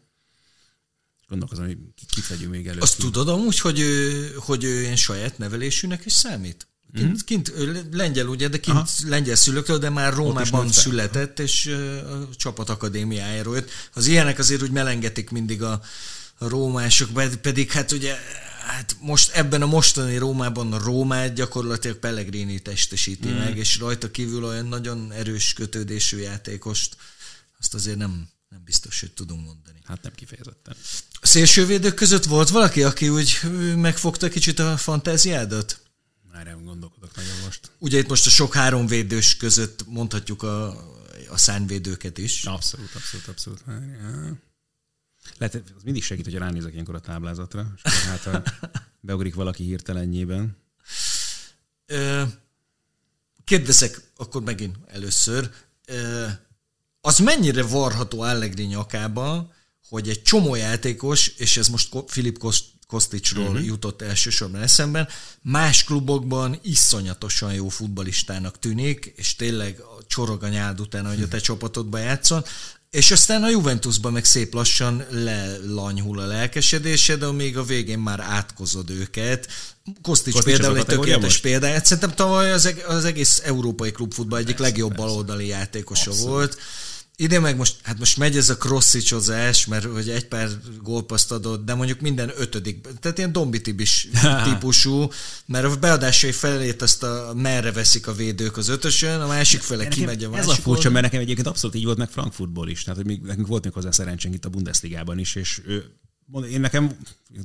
[1.27, 1.77] Gondolkozom, hogy
[2.09, 2.81] kit vegyünk még előtt.
[2.81, 6.67] Azt tudod amúgy, hogy ő, hogy ő ilyen saját nevelésűnek is számít?
[6.93, 7.25] Kint, mm.
[7.25, 7.53] kint
[7.91, 8.87] lengyel ugye, de kint Aha.
[9.07, 13.69] lengyel szülőktől, de már Rómában született, és a csapat akadémiájáról jött.
[13.93, 15.81] Az ilyenek azért úgy melengetik mindig a,
[16.37, 17.09] a rómások,
[17.41, 18.17] pedig hát ugye
[18.67, 23.37] hát most ebben a mostani Rómában a Rómát gyakorlatilag Pellegrini testesíti mm.
[23.37, 26.97] meg, és rajta kívül olyan nagyon erős kötődésű játékost,
[27.59, 29.79] azt azért nem, nem biztos, hogy tudunk mondani.
[29.83, 30.75] Hát nem kifejezetten.
[31.21, 33.39] A szélsővédők között volt valaki, aki úgy
[33.75, 35.81] megfogta kicsit a fantáziádat?
[36.31, 37.71] Már nem gondolkodok nagyon most.
[37.77, 40.67] Ugye itt most a sok háromvédős között mondhatjuk a,
[41.29, 42.43] a szánvédőket is.
[42.43, 43.63] Abszolút, abszolút, abszolút.
[45.37, 48.43] Lehet, az mindig segít, hogy ránézek ilyenkor a táblázatra, és hát ha
[48.99, 50.57] beugrik valaki hirtelenjében.
[53.43, 55.49] Kérdezek akkor megint először.
[57.01, 59.53] Az mennyire varható Allegri nyakába,
[59.89, 62.37] hogy egy csomó játékos, és ez most Filip
[62.87, 63.65] Kosticsról uh-huh.
[63.65, 65.07] jutott elsősorban eszemben,
[65.41, 71.39] más klubokban iszonyatosan jó futbalistának tűnik, és tényleg csorog a nyád után, hogy a te
[71.39, 72.43] csapatodban játszon,
[72.89, 78.19] és aztán a Juventusban meg szép lassan lelanyhul a lelkesedése, de még a végén már
[78.19, 79.47] átkozod őket.
[80.01, 81.85] Kostics, Kostics például egy tökéletes példáját.
[81.85, 85.05] Szerintem tavaly az, az egész európai klubfutball egyik persze, legjobb persze.
[85.05, 86.31] baloldali játékosa Abszolút.
[86.31, 86.57] volt
[87.19, 90.49] Ide meg most, hát most megy ez a crosszicsozás, mert hogy egy pár
[90.81, 94.07] gólpaszt adott, de mondjuk minden ötödik, tehát ilyen dombitibis
[94.45, 95.09] típusú,
[95.45, 99.83] mert a beadásai felét azt a merre veszik a védők az ötösön, a másik fele
[99.83, 102.69] nekem kimegy a másik Ez a furcsa, mert nekem egyébként abszolút így volt meg Frankfurtból
[102.69, 105.85] is, tehát hogy még, nekünk volt még hozzá szerencsénk itt a Bundesligában is, és ő,
[106.51, 106.97] én nekem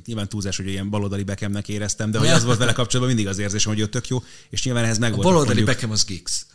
[0.05, 3.39] nyilván túlzás, hogy ilyen baloldali bekemnek éreztem, de hogy az volt vele kapcsolatban mindig az
[3.39, 5.25] érzésem, hogy ő tök jó, és nyilván ehhez meg volt.
[5.25, 6.45] A baloldali bekem az Giggs.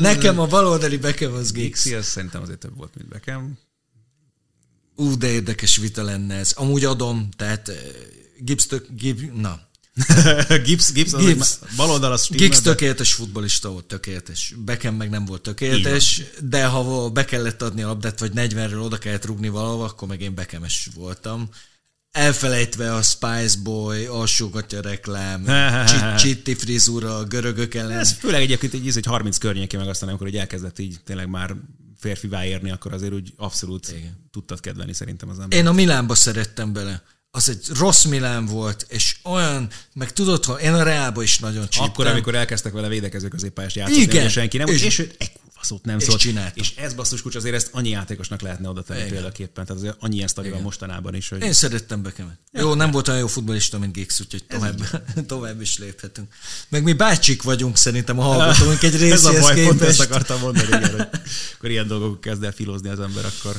[0.00, 1.86] Nekem a baloldali Beckham az Giggs.
[1.86, 3.58] Az szerintem azért több volt, mint Beckham.
[4.96, 6.52] Ú, de érdekes vita lenne ez.
[6.52, 7.76] Amúgy adom, tehát eh,
[8.38, 9.70] Gibbs tök, Gibbs, na,
[10.64, 11.58] Gibbs, Gibbs, az Gibbs.
[11.76, 14.54] baloldal az Giggs tökéletes futbolista volt, tökéletes.
[14.64, 18.98] Beckham meg nem volt tökéletes, de ha be kellett adni a labdát, vagy 40-ről oda
[18.98, 21.48] kellett rugni valahova, akkor meg én Beckhames voltam.
[22.12, 25.44] Elfelejtve a Spice Boy, alsógatja reklám,
[25.86, 27.98] csi- csitti frizura, a görögök ellen.
[27.98, 31.54] Ez főleg egyébként egy, egy 30 környéki, meg aztán amikor egy elkezdett így tényleg már
[31.98, 34.28] férfivá érni, akkor azért úgy abszolút Igen.
[34.30, 35.58] tudtad kedvelni szerintem az ember.
[35.58, 37.02] Én a Milánba szerettem bele.
[37.30, 41.68] Az egy rossz Milán volt, és olyan, meg tudod, ha én a Reálba is nagyon
[41.68, 41.88] csíptem.
[41.90, 44.28] Akkor, amikor elkezdtek vele védekező középpályást játszani, Igen.
[44.28, 45.30] senki nem, És- és, és
[45.60, 46.18] ő egy kurva szót nem és szólt.
[46.20, 46.60] csinálta.
[46.60, 49.12] És ez basszus kulcs, azért ezt annyi játékosnak lehetne oda tenni Igen.
[49.12, 49.66] példaképpen.
[49.66, 52.38] Tehát azért annyi ilyen sztori van mostanában is, hogy Én szerettem Bekemet.
[52.52, 54.80] Jó, nem volt olyan jó futbolista, mint Giggs, úgyhogy tovább,
[55.26, 56.32] tovább is léphetünk.
[56.68, 60.10] Meg mi bácsik vagyunk szerintem a hallgatóink egy ez a részéhez baj, pont ezt képest.
[60.10, 61.08] akartam mondani, igen, hogy
[61.54, 63.56] akkor ilyen dolgok kezd el filozni az ember, akkor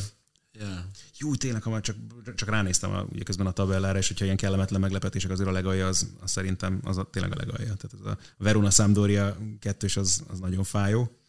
[0.59, 0.85] Ja.
[1.17, 1.95] jó, tényleg, ha már csak,
[2.35, 5.87] csak ránéztem a, ugye közben a tabellára, és hogyha ilyen kellemetlen meglepetések azért a legalja,
[5.87, 7.73] az, az szerintem az a, tényleg a legalja.
[7.73, 11.20] Tehát ez a Verona Sampdoria kettős az, az nagyon fájó.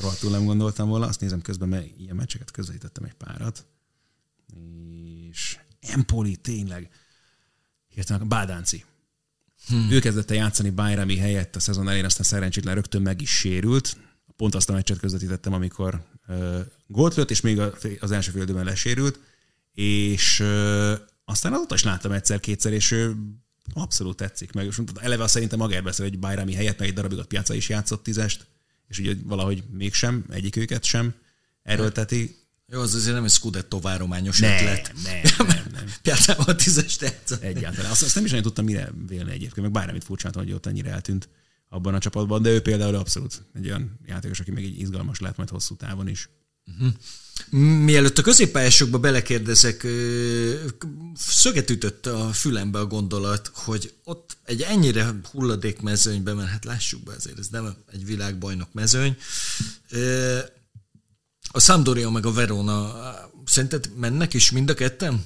[0.00, 1.06] Rohadtul nem gondoltam volna.
[1.06, 3.66] Azt nézem közben, mert ilyen meccseket közvetítettem egy párat.
[5.30, 6.90] És Empoli tényleg.
[7.88, 8.84] Hirtelen Bádánci.
[9.66, 9.90] Hmm.
[9.90, 13.96] Ő kezdett el játszani Bajrami helyett a szezon elején, aztán szerencsétlen rögtön meg is sérült.
[14.36, 17.60] Pont azt a meccset közvetítettem, amikor uh, gólt lőtt, és még
[18.00, 19.20] az első fél időben lesérült,
[19.72, 20.92] és uh,
[21.24, 23.16] aztán azóta is láttam egyszer-kétszer, és ő
[23.72, 24.66] abszolút tetszik meg.
[24.66, 27.68] És eleve azt szerintem magáért beszél, hogy Bajrami helyett, meg egy darabig a piaca is
[27.68, 28.46] játszott tízest,
[28.88, 31.14] és ugye valahogy mégsem, egyik őket sem
[31.62, 32.36] erőlteti.
[32.68, 34.92] Jó, az azért nem egy Scudetto várományos Nem, ötlet.
[35.04, 35.84] nem, nem, nem.
[36.02, 37.42] Piátában a tízes tetszett.
[37.42, 37.90] Egyáltalán.
[37.90, 40.90] Azt, azt nem is nagyon tudtam mire vélni egyébként, meg bármit furcsáltam, hogy ott annyira
[40.90, 41.28] eltűnt
[41.68, 45.36] abban a csapatban, de ő például abszolút egy olyan játékos, aki még egy izgalmas lehet
[45.36, 46.28] majd hosszú távon is.
[47.50, 49.86] Mielőtt a középpályásokba belekérdezek,
[51.16, 57.02] szöget ütött a fülembe a gondolat, hogy ott egy ennyire hulladék mezőnyben, mert hát lássuk
[57.02, 59.16] be azért, ez nem egy világbajnok mezőny,
[61.52, 62.94] a Sampdoria meg a Verona,
[63.44, 65.24] szerinted mennek is mind a ketten?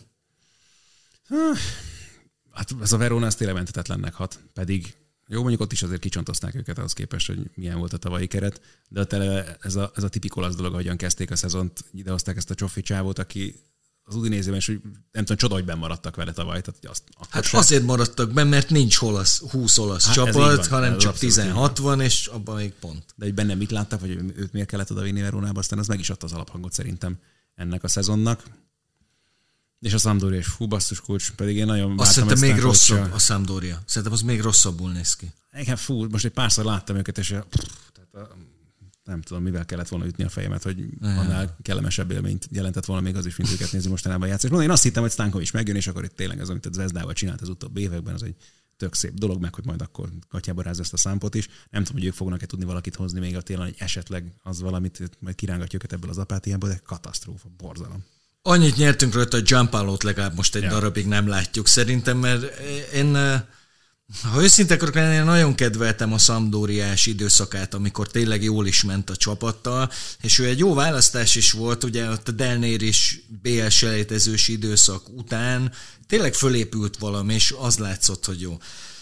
[2.53, 4.95] Hát ez a Verona ez tényleg mentetetlennek hat, pedig
[5.29, 8.61] jó, mondjuk ott is azért kicsontozták őket ahhoz képest, hogy milyen volt a tavalyi keret,
[8.89, 12.37] de ott eleve ez a, ez a tipik olasz dolog, ahogyan kezdték a szezont, idehozták
[12.37, 13.55] ezt a Csofi csávót, aki
[14.05, 14.81] az Udinézében is, hogy
[15.13, 16.61] nem tudom, csoda, hogy benn maradtak vele tavaly.
[16.61, 17.61] Tehát azt, Hát sem.
[17.61, 21.79] azért maradtak be, mert nincs olasz, 20 olasz Hát csapat, van, hanem csak abszolút 16
[21.79, 23.05] van, és abban még pont.
[23.17, 25.99] de hogy benne mit láttak, vagy őt miért kellett oda vinni Veronába, aztán az meg
[25.99, 27.17] is adta az alaphangot szerintem
[27.55, 28.43] ennek a szezonnak.
[29.81, 32.97] És a Sampdoria is fú, basszus kulcs, pedig én nagyon Azt szerintem még a rosszabb
[32.97, 33.15] coachra.
[33.15, 33.83] a Sampdoria.
[33.87, 35.33] Szerintem az még rosszabbul néz ki.
[35.53, 38.37] Igen, fú, most egy párszor láttam őket, és pff, tehát a,
[39.05, 43.17] nem tudom, mivel kellett volna ütni a fejemet, hogy annál kellemesebb élményt jelentett volna még
[43.17, 44.53] az is, mint őket nézni mostanában játszani.
[44.53, 47.13] Mondom, én azt hittem, hogy Stankovic megjön, és akkor itt tényleg az, amit a Zvezdával
[47.13, 48.35] csinált az utóbbi években, az egy
[48.77, 51.49] tök szép dolog, meg hogy majd akkor katyába ráz ezt a számpot is.
[51.71, 55.11] Nem tudom, hogy ők fognak-e tudni valakit hozni még a télen, hogy esetleg az valamit,
[55.19, 58.05] majd kirángatja őket ebből az apátiából, de katasztrófa, borzalom.
[58.49, 60.69] Annyit nyertünk rajta, hogy Giampalót legalább most egy Ja.
[60.69, 62.61] darabig nem látjuk szerintem, mert
[62.95, 63.43] én, eh,
[64.23, 69.11] ha őszinte akarok lenni, én nagyon kedveltem a Sampdoriás időszakát, amikor tényleg jól is ment
[69.11, 69.91] a csapattal,
[70.23, 75.09] és ő egy jó választás is volt, ugye ott a Delnér is BL selejtezős időszak
[75.09, 75.73] után
[76.07, 78.59] tényleg fölépült valami, és az látszott, hogy jó.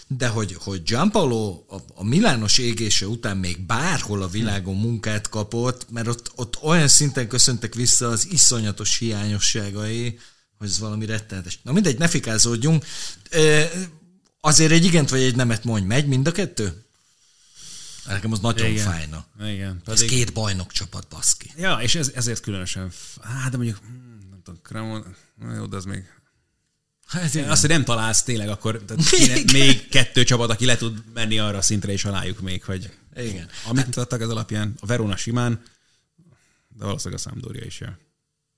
[0.07, 5.89] De hogy, hogy Giampaolo a, a Milános égése után még bárhol a világon munkát kapott,
[5.89, 10.19] mert ott, ott olyan szinten köszöntek vissza az iszonyatos hiányosságai,
[10.57, 11.59] hogy ez valami rettenetes.
[11.63, 12.85] Na mindegy, ne fikázódjunk.
[14.39, 16.85] Azért egy igent vagy egy nemet mondj, megy mind a kettő?
[18.05, 18.85] Nekem az nagyon Igen.
[18.85, 19.25] fájna.
[19.39, 21.51] Igen, Ez két bajnok csapat, baszki.
[21.57, 22.91] Ja, és ez, ezért különösen,
[23.21, 25.15] hát de mondjuk, hm, nem tudom, Kramon,
[25.55, 26.03] jó, de az még
[27.07, 27.49] Hát igen.
[27.49, 31.57] Azt, hogy nem találsz tényleg, akkor tehát még kettő csapat, aki le tud menni arra
[31.57, 33.49] a szintre, és alájuk még, hogy Igen.
[33.67, 35.61] amit mutattak ez alapján, a Verona simán,
[36.67, 37.97] de valószínűleg a Sampdoria is jön.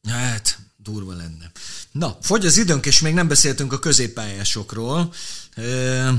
[0.09, 1.51] Hát, durva lenne.
[1.91, 5.13] Na, fogy az időnk, és még nem beszéltünk a középpályásokról.
[5.55, 6.09] Ö,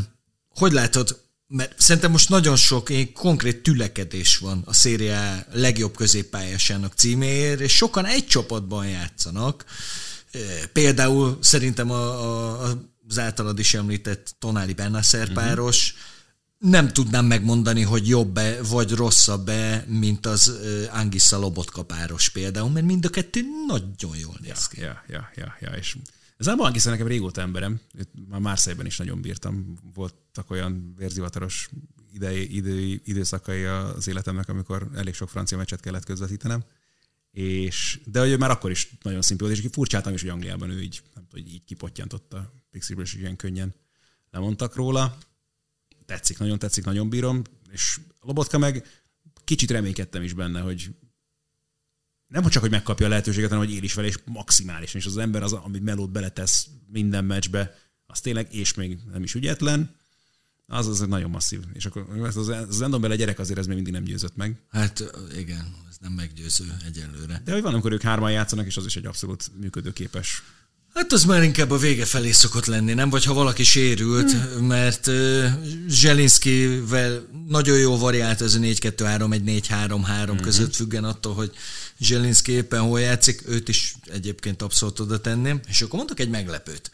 [0.48, 6.92] Hogy látod, mert szerintem most nagyon sok én, konkrét tülekedés van a széria legjobb középpályásának
[6.94, 9.64] címéért, és sokan egy csapatban játszanak.
[10.32, 10.38] Ö,
[10.72, 12.78] Például szerintem a, a,
[13.08, 15.94] az általad is említett Tonáli Bennasser páros,
[16.58, 22.86] nem tudnám megmondani, hogy jobb-e vagy rosszabb-e, mint az uh, Angissa Lobotka páros például, mert
[22.86, 24.80] mind a kettő nagyon jól néz ki.
[24.80, 25.96] Ja, ja, ja, ja, és
[26.36, 27.80] ez a Bankiszta nekem régóta emberem,
[28.28, 31.68] már Marseille-ben is nagyon bírtam, voltak olyan vérzivataros
[32.12, 36.64] idei, idő, időszakai az életemnek, amikor elég sok francia meccset kellett közvetítenem.
[37.30, 40.82] És, de hogy már akkor is nagyon szimpi volt, és furcsáltam is, hogy Angliában ő
[40.82, 43.74] így, nem tudom, így kipottyantotta Pixiből, és ilyen könnyen
[44.30, 45.18] lemondtak róla.
[46.06, 48.86] Tetszik, nagyon tetszik, nagyon bírom, és a Lobotka meg
[49.44, 50.90] kicsit reménykedtem is benne, hogy
[52.26, 55.00] nem csak, hogy megkapja a lehetőséget, hanem hogy él is vele, és maximálisan.
[55.00, 59.34] És az ember az, amit melót beletesz minden meccsbe, az tényleg, és még nem is
[59.34, 59.96] ügyetlen,
[60.70, 61.60] az az nagyon masszív.
[61.72, 64.56] És akkor az, az Endombele gyerek azért ez még mindig nem győzött meg.
[64.70, 67.42] Hát igen, ez nem meggyőző egyenlőre.
[67.44, 70.42] De hogy van, amikor ők hárman játszanak, és az is egy abszolút működőképes
[70.94, 73.10] Hát az már inkább a vége felé szokott lenni, nem?
[73.10, 74.66] Vagy ha valaki sérült, hmm.
[74.66, 75.44] mert uh,
[75.88, 80.40] Zselinszkivel nagyon jó variált ez a 4-2-3, egy 4-3-3 hmm.
[80.40, 81.52] között függen attól, hogy
[81.98, 85.60] Zselinszki éppen hol játszik, őt is egyébként abszolút oda tenném.
[85.68, 86.90] És akkor mondok egy meglepőt.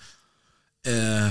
[0.88, 1.26] Uh,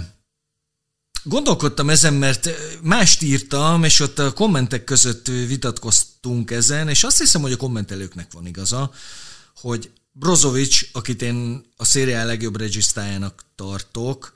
[1.28, 2.50] Gondolkodtam ezen, mert
[2.82, 8.32] mást írtam, és ott a kommentek között vitatkoztunk ezen, és azt hiszem, hogy a kommentelőknek
[8.32, 8.92] van igaza,
[9.56, 14.34] hogy Brozovic, akit én a szériá legjobb regisztájának tartok,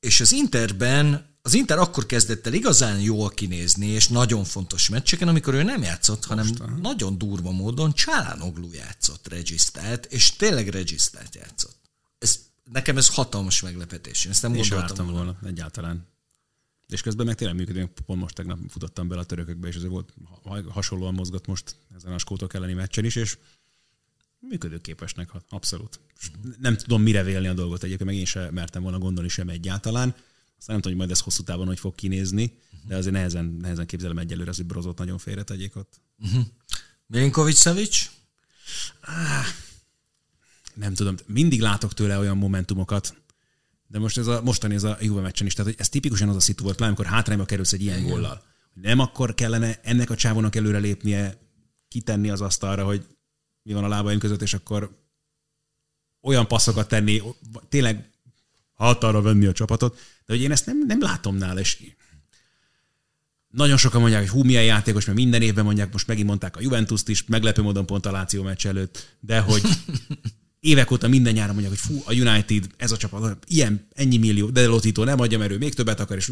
[0.00, 5.28] és az Interben, az Inter akkor kezdett el igazán jól kinézni, és nagyon fontos meccseken,
[5.28, 6.50] amikor ő nem játszott, hanem
[6.82, 11.76] nagyon durva módon Csálánoglu játszott regisztrált, és tényleg regisztrált játszott.
[12.18, 12.38] Ez,
[12.72, 14.24] nekem ez hatalmas meglepetés.
[14.24, 15.22] Én ezt nem és gondoltam volna.
[15.22, 15.38] volna.
[15.48, 16.06] Egyáltalán.
[16.88, 20.14] És közben meg tényleg működik, pont most tegnap futottam bele a törökökbe, és ez volt
[20.68, 23.38] hasonlóan mozgott most ezen a skótok elleni meccsen is, és
[24.38, 26.00] működőképesnek, abszolút.
[26.58, 30.08] Nem tudom mire vélni a dolgot egyébként, meg én sem mertem volna gondolni sem egyáltalán.
[30.58, 33.86] Aztán nem tudom, hogy majd ez hosszú távon hogy fog kinézni, de azért nehezen, nehezen
[33.86, 36.00] képzelem egyelőre, hogy Brozot nagyon félre tegyék ott.
[36.18, 36.44] Uh-huh.
[37.06, 38.10] Milinkovic Savic?
[39.00, 39.46] Ah,
[40.74, 43.16] nem tudom, mindig látok tőle olyan momentumokat,
[43.88, 46.36] de most ez a, mostani ez a Juve meccsen is, tehát hogy ez tipikusan az
[46.36, 48.42] a szitu volt, amikor hátrányba kerülsz egy ilyen góllal.
[48.74, 51.38] Nem akkor kellene ennek a csávónak előre lépnie,
[51.88, 53.06] kitenni az asztalra, hogy
[53.62, 55.06] mi van a lábaim között, és akkor
[56.22, 57.22] olyan passzokat tenni,
[57.68, 58.10] tényleg
[58.72, 59.94] hatalra venni a csapatot,
[60.26, 61.82] de hogy én ezt nem, nem látom nála, és
[63.48, 66.60] nagyon sokan mondják, hogy hú, milyen játékos, mert minden évben mondják, most megint mondták a
[66.60, 69.62] Juventus-t is, meglepő módon pont a Láció meccs előtt, de hogy
[70.60, 74.50] évek óta minden nyáron mondják, hogy fú, a United, ez a csapat, ilyen, ennyi millió,
[74.50, 76.30] de Lotito nem adja, mert ő még többet akar, és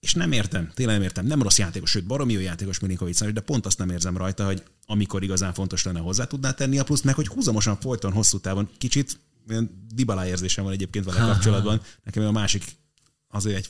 [0.00, 1.26] és nem értem, tényleg nem értem.
[1.26, 4.62] Nem rossz játékos, sőt, baromi jó játékos Milinkovic de pont azt nem érzem rajta, hogy
[4.86, 8.70] amikor igazán fontos lenne hozzá tudná tenni a pluszt, meg hogy húzamosan folyton hosszú távon
[8.78, 9.18] kicsit
[9.50, 11.82] olyan Dybala érzésem van egyébként vele kapcsolatban.
[12.04, 12.64] Nekem a másik
[13.28, 13.68] azért egy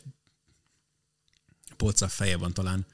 [1.77, 2.87] polca feje van talán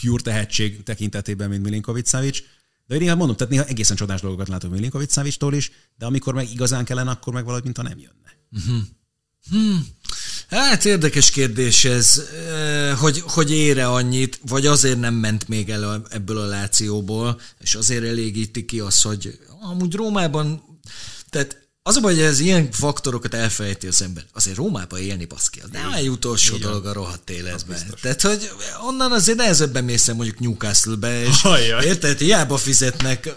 [0.00, 2.42] pure tehetség tekintetében, mint Milinkovic Savic.
[2.86, 6.50] De inkább mondom, tehát néha egészen csodás dolgokat látok Milinkovic Savictól is, de amikor meg
[6.50, 8.36] igazán kellene, akkor meg valahogy, mintha nem jönne.
[8.52, 8.82] Uh-huh.
[9.50, 9.86] Hmm.
[10.48, 12.22] Hát érdekes kérdés ez,
[12.98, 18.04] hogy, hogy ére annyit, vagy azért nem ment még el ebből a lációból, és azért
[18.04, 20.62] elégíti ki az, hogy amúgy Rómában,
[21.28, 24.24] tehát az a baj, hogy ez ilyen faktorokat elfelejti az ember.
[24.32, 26.68] Azért Rómába élni, baszki, az nem egy utolsó Igen.
[26.68, 27.94] dolog a rohadt életben.
[28.00, 28.50] Tehát, hogy
[28.86, 31.86] onnan azért nehezebben mész mondjuk Newcastle-be, és Ajaj.
[31.86, 33.34] érted, hiába fizetnek,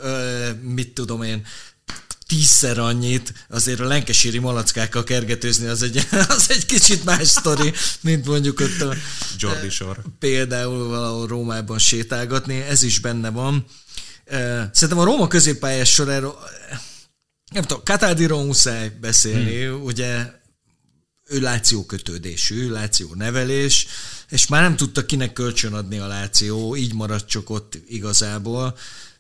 [0.62, 1.46] mit tudom én,
[2.28, 8.26] tízszer annyit, azért a lenkesíri malackákkal kergetőzni az egy, az egy kicsit más sztori, mint
[8.26, 8.94] mondjuk ott a,
[9.38, 10.02] Jordi sor.
[10.20, 13.66] Például valahol Rómában sétálgatni, ez is benne van.
[14.72, 16.40] Szerintem a Róma középpályás soráról,
[17.52, 19.84] nem tudom, Katádiról muszáj beszélni, hmm.
[19.84, 20.32] ugye
[21.26, 23.88] ő Láció kötődésű, Láció nevelés,
[24.30, 28.78] és már nem tudta kinek kölcsönadni a Láció, így maradt csak ott igazából.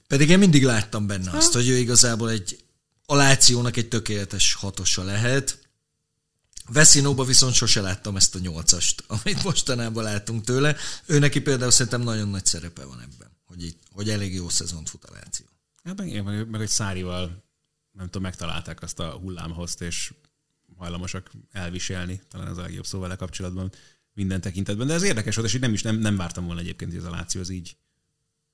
[0.07, 2.63] Pedig én mindig láttam benne azt, hogy ő igazából egy
[3.05, 5.59] a Lációnak egy tökéletes hatosa lehet.
[6.67, 10.76] Veszinóba viszont sose láttam ezt a nyolcast, amit mostanában látunk tőle.
[11.05, 14.89] Ő neki például szerintem nagyon nagy szerepe van ebben, hogy, itt, hogy elég jó szezont
[14.89, 15.45] fut a Láció.
[15.84, 17.43] Hát meg, meg, meg egy Szárival
[17.95, 20.13] nem tudom, megtalálták azt a hullámhozt, és
[20.77, 23.71] hajlamosak elviselni, talán az a legjobb szó vele kapcsolatban
[24.13, 24.87] minden tekintetben.
[24.87, 27.09] De ez érdekes volt, és nem is nem, nem vártam volna egyébként, hogy ez a
[27.09, 27.77] Láció az így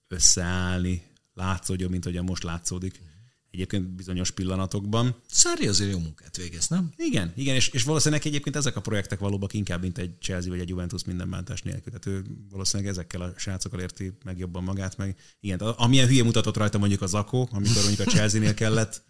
[0.08, 3.02] összeállni, látszódjon, mint ahogyan most látszódik
[3.52, 5.16] egyébként bizonyos pillanatokban.
[5.28, 6.92] Szári azért jó munkát végez, nem?
[6.96, 10.60] Igen, igen, és, és valószínűleg egyébként ezek a projektek valóban inkább, mint egy Chelsea vagy
[10.60, 12.00] egy Juventus minden bántás nélkül.
[12.00, 16.58] Tehát ő valószínűleg ezekkel a srácokkal érti meg jobban magát, meg igen, amilyen hülye mutatott
[16.58, 19.04] rajta mondjuk a Zakó, amikor mondjuk a Chelsea-nél kellett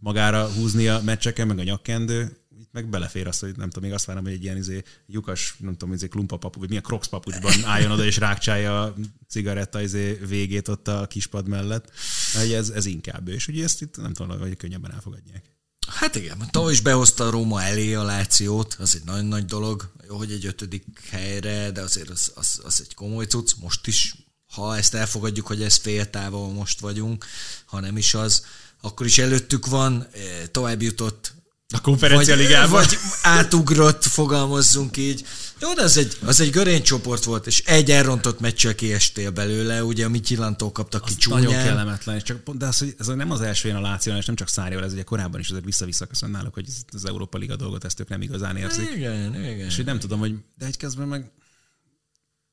[0.00, 3.92] magára húzni a meccseken, meg a nyakkendő, itt meg belefér az, hogy nem tudom, még
[3.92, 7.06] azt várom, hogy egy ilyen izé, lyukas, nem tudom, izé klumpa papu, vagy milyen crocs
[7.06, 8.94] papucsban álljon oda és rákcsálja a
[9.28, 11.90] cigaretta izé végét ott a kispad mellett.
[12.32, 13.32] Hogy ez, ez inkább ő.
[13.32, 15.44] És ugye ezt itt nem tudom, hogy könnyebben elfogadják.
[15.86, 19.92] Hát igen, tavaly is behozta a Róma elé a Lációt, az egy nagyon nagy dolog.
[20.08, 23.52] Jó, hogy egy ötödik helyre, de azért az, az, az egy komoly cucc.
[23.60, 24.14] Most is,
[24.46, 27.24] ha ezt elfogadjuk, hogy ez féltávol most vagyunk,
[27.66, 28.44] ha nem is az,
[28.80, 30.20] akkor is előttük van, eh,
[30.50, 31.32] tovább jutott
[31.72, 32.70] a konferencia ligában.
[32.70, 35.24] Vagy átugrott, fogalmazzunk így.
[35.60, 39.84] Jó, de az egy, az egy görény csoport volt, és egy elrontott meccsel kiestél belőle,
[39.84, 41.42] ugye a Mityilantól kaptak ki csúnyán.
[41.42, 44.24] Nagyon kellemetlen, és csak, de az, hogy ez nem az első ilyen a Láció, és
[44.24, 47.56] nem csak Szárival, ez ugye korábban is azért vissza-vissza köszön náluk, hogy az Európa Liga
[47.56, 48.90] dolgot ezt ők nem igazán érzik.
[48.94, 49.58] Igen, igen.
[49.58, 51.30] És hogy nem tudom, hogy de egy kezdben meg...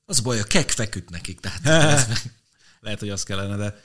[0.05, 2.07] Az baj, a kek feküdt nekik, tehát
[2.87, 3.81] Lehet, hogy az kellene, de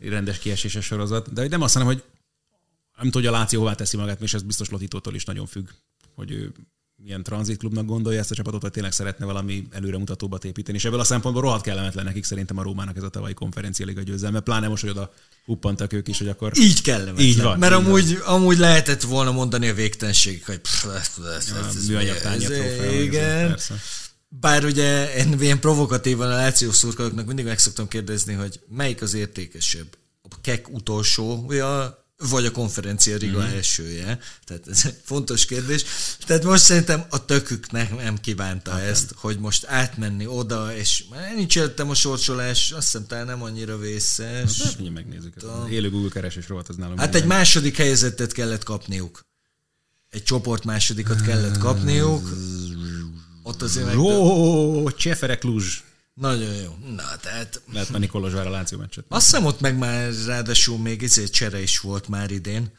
[0.16, 1.32] rendes kieséses sorozat.
[1.32, 2.04] De nem azt mondom, hogy
[2.98, 5.68] nem tudja, a Láció hová teszi magát, és ez biztos Lotitótól is nagyon függ,
[6.14, 6.52] hogy ő
[7.02, 10.76] milyen tranzitklubnak gondolja ezt a csapatot, vagy tényleg szeretne valami előremutatóbat építeni.
[10.76, 14.02] És ebből a szempontból rohadt kellemetlen nekik szerintem a Rómának ez a tavalyi konferencia liga
[14.02, 15.12] győzelme, pláne most, hogy oda
[15.44, 16.52] huppantak ők is, hogy akkor...
[16.58, 17.26] Így kellemetlen.
[17.26, 17.58] Így van.
[17.58, 18.34] Mert így amúgy, van.
[18.34, 23.58] amúgy lehetett volna mondani a végtelenség, hogy pff, ez, ez, ez, műanyag tányér Igen.
[24.32, 29.14] Bár ugye én ilyen provokatívan a Láció szurkolóknak mindig meg szoktam kérdezni, hogy melyik az
[29.14, 29.98] értékesebb?
[30.22, 33.50] A kek utolsója, vagy a konferencia Riga mm.
[33.50, 34.18] elsője.
[34.44, 35.84] Tehát ez egy fontos kérdés.
[36.26, 41.34] Tehát most szerintem a tökük nem, kívánta hát ezt, hogy most átmenni oda, és már
[41.34, 44.62] nincs előttem a sorsolás, azt hiszem talán nem annyira vészes.
[44.62, 45.42] Hát, hát megnézzük.
[45.42, 45.66] A...
[45.70, 46.98] Élő Google keresés rovat az nálam.
[46.98, 49.28] Hát egy második helyezettet kellett kapniuk.
[50.10, 52.28] Egy csoport másodikat kellett kapniuk.
[53.42, 53.98] Ott azért meg...
[53.98, 55.82] Ó, Csefere Kluzs.
[56.14, 56.76] Nagyon jó.
[56.96, 57.60] Na, tehát...
[57.72, 59.04] Lehet menni Kolozsvár a Láció meccset.
[59.08, 62.72] Azt hiszem ott meg már ráadásul még ezért csere is volt már idén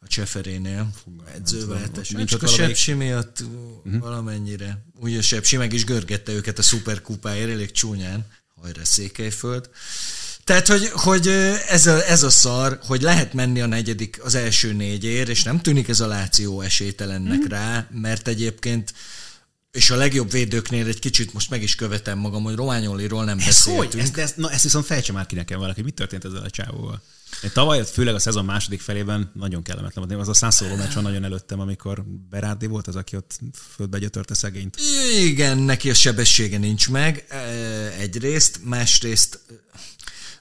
[0.00, 0.90] a Cseferénél
[1.34, 2.08] edzőváltás.
[2.08, 4.00] Nincs csak a Sepsi miatt uh-huh.
[4.00, 4.84] valamennyire.
[5.00, 8.26] Ugye a Sepsi meg is görgette őket a szuperkupáért elég csúnyán.
[8.60, 9.70] Hajrá Székelyföld.
[10.44, 11.28] Tehát, hogy, hogy
[11.68, 15.60] ez, a, ez a szar, hogy lehet menni a negyedik, az első négyért, és nem
[15.60, 17.48] tűnik ez a Láció esélytelennek mm.
[17.48, 18.94] rá, mert egyébként
[19.72, 23.44] és a legjobb védőknél egy kicsit most meg is követem magam, hogy Rományoliról nem ez
[23.44, 23.92] beszéltünk.
[23.92, 24.00] Hogy?
[24.00, 27.02] Ezt, ezt, na, ezt viszont fejtse már ki nekem valaki, mit történt ezzel a csávóval?
[27.42, 30.20] Én tavaly, főleg a szezon második felében nagyon kellemetlen volt.
[30.20, 33.38] Az a Sassuolo meccs van nagyon előttem, amikor Berardi volt az, aki ott
[33.74, 34.76] földbe gyötörte szegényt.
[35.20, 37.26] Igen, neki a sebessége nincs meg
[37.98, 39.40] egyrészt, másrészt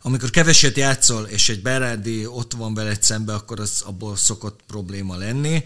[0.02, 5.16] amikor keveset játszol, és egy Berardi ott van veled szembe, akkor az abból szokott probléma
[5.16, 5.64] lenni.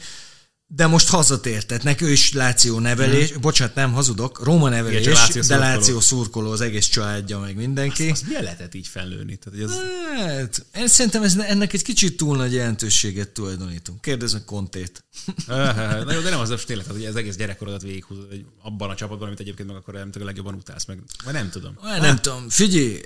[0.68, 3.42] De most hazatért, tehát neki ő is Láció nevelés, hmm.
[3.42, 8.04] bocsánat, nem hazudok, Róma nevelés, Igen, Láció de Láció szurkoló az egész családja, meg mindenki.
[8.04, 9.36] Azt, azt milyen lehetett így felnőni?
[9.38, 9.80] Tehát, hogy az...
[10.18, 14.02] hát, én szerintem ez, ennek egy kicsit túl nagy jelentőséget tulajdonítunk.
[14.02, 15.04] Kérdezz meg Kontét.
[15.48, 18.96] Na jó, de nem az a tényleg, hogy az egész gyerekkorodat végighúzod hogy abban a
[18.96, 21.00] csapatban, amit egyébként meg akkor nem tudom, legjobban utálsz meg.
[21.24, 21.78] Vagy nem tudom.
[21.82, 22.22] Nem hát.
[22.22, 22.50] tudom.
[22.50, 23.02] Figyelj,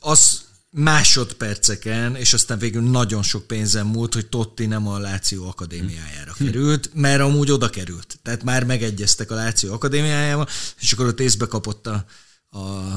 [0.00, 6.34] az másodperceken, és aztán végül nagyon sok pénzem múlt, hogy Totti nem a Láció Akadémiájára
[6.36, 6.44] hm.
[6.44, 8.18] került, mert amúgy oda került.
[8.22, 10.48] Tehát már megegyeztek a Láció Akadémiájával,
[10.80, 12.04] és akkor ott észbe kapott a,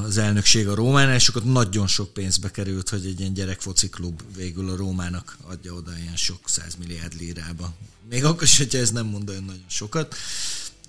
[0.05, 4.21] az elnökség a Rómánál, és akkor nagyon sok pénzbe került, hogy egy ilyen gyerekfoci klub
[4.35, 7.73] végül a Rómának adja oda ilyen sok százmilliárd lírába.
[8.09, 10.15] Még akkor is, hogyha ez nem mond olyan nagyon sokat.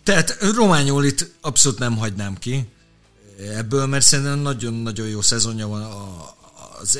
[0.03, 2.67] Tehát Rományolit abszolút nem hagynám ki
[3.39, 6.36] ebből, mert szerintem nagyon-nagyon jó szezonja van a,
[6.81, 6.99] az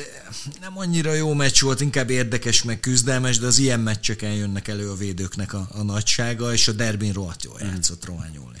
[0.59, 4.89] nem annyira jó meccs volt, inkább érdekes, meg küzdelmes, de az ilyen meccseken jönnek elő
[4.89, 7.67] a védőknek a, a nagysága, és a derbin rohadt jól hmm.
[7.67, 8.57] játszott Rományóli.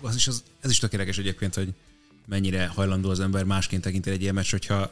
[0.00, 1.74] Az is, az, ez is tökéletes egyébként, hogy
[2.26, 4.90] mennyire hajlandó az ember másként tekinteni egy ilyen meccs, hogyha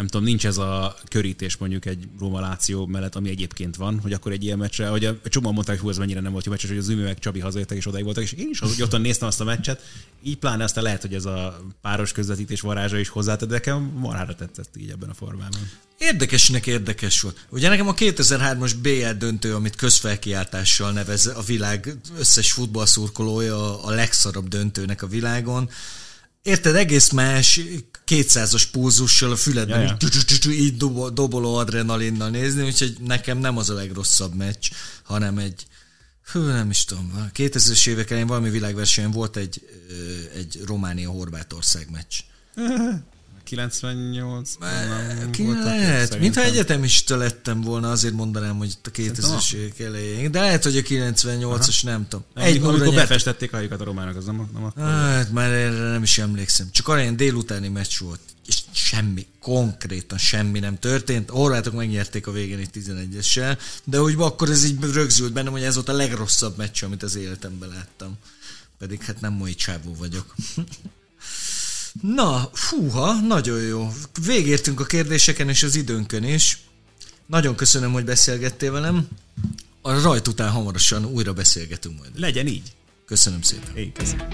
[0.00, 4.12] nem tudom, nincs ez a körítés mondjuk egy Róma Láció mellett, ami egyébként van, hogy
[4.12, 6.50] akkor egy ilyen meccsre, hogy a csomóan mondták, hogy hú, ez mennyire nem volt jó
[6.50, 9.28] meccs, hogy az Zümi meg Csabi hazajöttek és odaig voltak, és én is ottan néztem
[9.28, 9.82] azt a meccset,
[10.22, 14.34] így pláne aztán lehet, hogy ez a páros közvetítés varázsa is hozzátett, de nekem marhára
[14.34, 15.70] tetszett így ebben a formában.
[15.98, 17.46] Érdekesnek érdekes volt.
[17.48, 24.48] Ugye nekem a 2003-as BL döntő, amit közfelkiáltással nevez a világ összes futballszurkolója a legszarabb
[24.48, 25.70] döntőnek a világon,
[26.42, 27.60] Érted, egész más,
[28.04, 29.96] kétszázas pulzussal a füledben ja,
[30.42, 30.50] ja.
[30.50, 30.76] így
[31.12, 34.70] doboló adrenalinnal nézni, úgyhogy nekem nem az a legrosszabb meccs,
[35.02, 35.66] hanem egy,
[36.32, 39.68] hű, nem is tudom, 2000-es évek elején valami világversenyen volt egy,
[40.34, 42.18] egy Románia-Horvátország meccs.
[43.50, 46.18] 98 nem ki lehet.
[46.18, 50.30] Mintha egyetemista lettem volna, azért mondanám, hogy a 2000-es évek elején.
[50.30, 52.24] De lehet, hogy a 98-as, nem tudom.
[52.34, 54.82] Egy amikor, amikor befestették a hajukat a románok, az nem, nem akkor.
[54.82, 56.68] Hát már erre nem is emlékszem.
[56.72, 58.20] Csak olyan délutáni meccs volt.
[58.46, 61.30] És semmi, konkrétan semmi nem történt.
[61.30, 65.74] Horvátok megnyerték a végén egy 11-essel, de úgy akkor ez így rögzült bennem, hogy ez
[65.74, 68.18] volt a legrosszabb meccs, amit az életemben láttam.
[68.78, 70.34] Pedig hát nem mai csávó vagyok.
[72.02, 73.92] Na, fúha, nagyon jó.
[74.24, 76.58] Végértünk a kérdéseken és az időnkön is.
[77.26, 79.08] Nagyon köszönöm, hogy beszélgettél velem.
[79.82, 82.10] a rajt után hamarosan újra beszélgetünk majd.
[82.18, 82.72] Legyen így.
[83.06, 83.76] Köszönöm szépen.
[83.76, 84.28] Én köszönöm.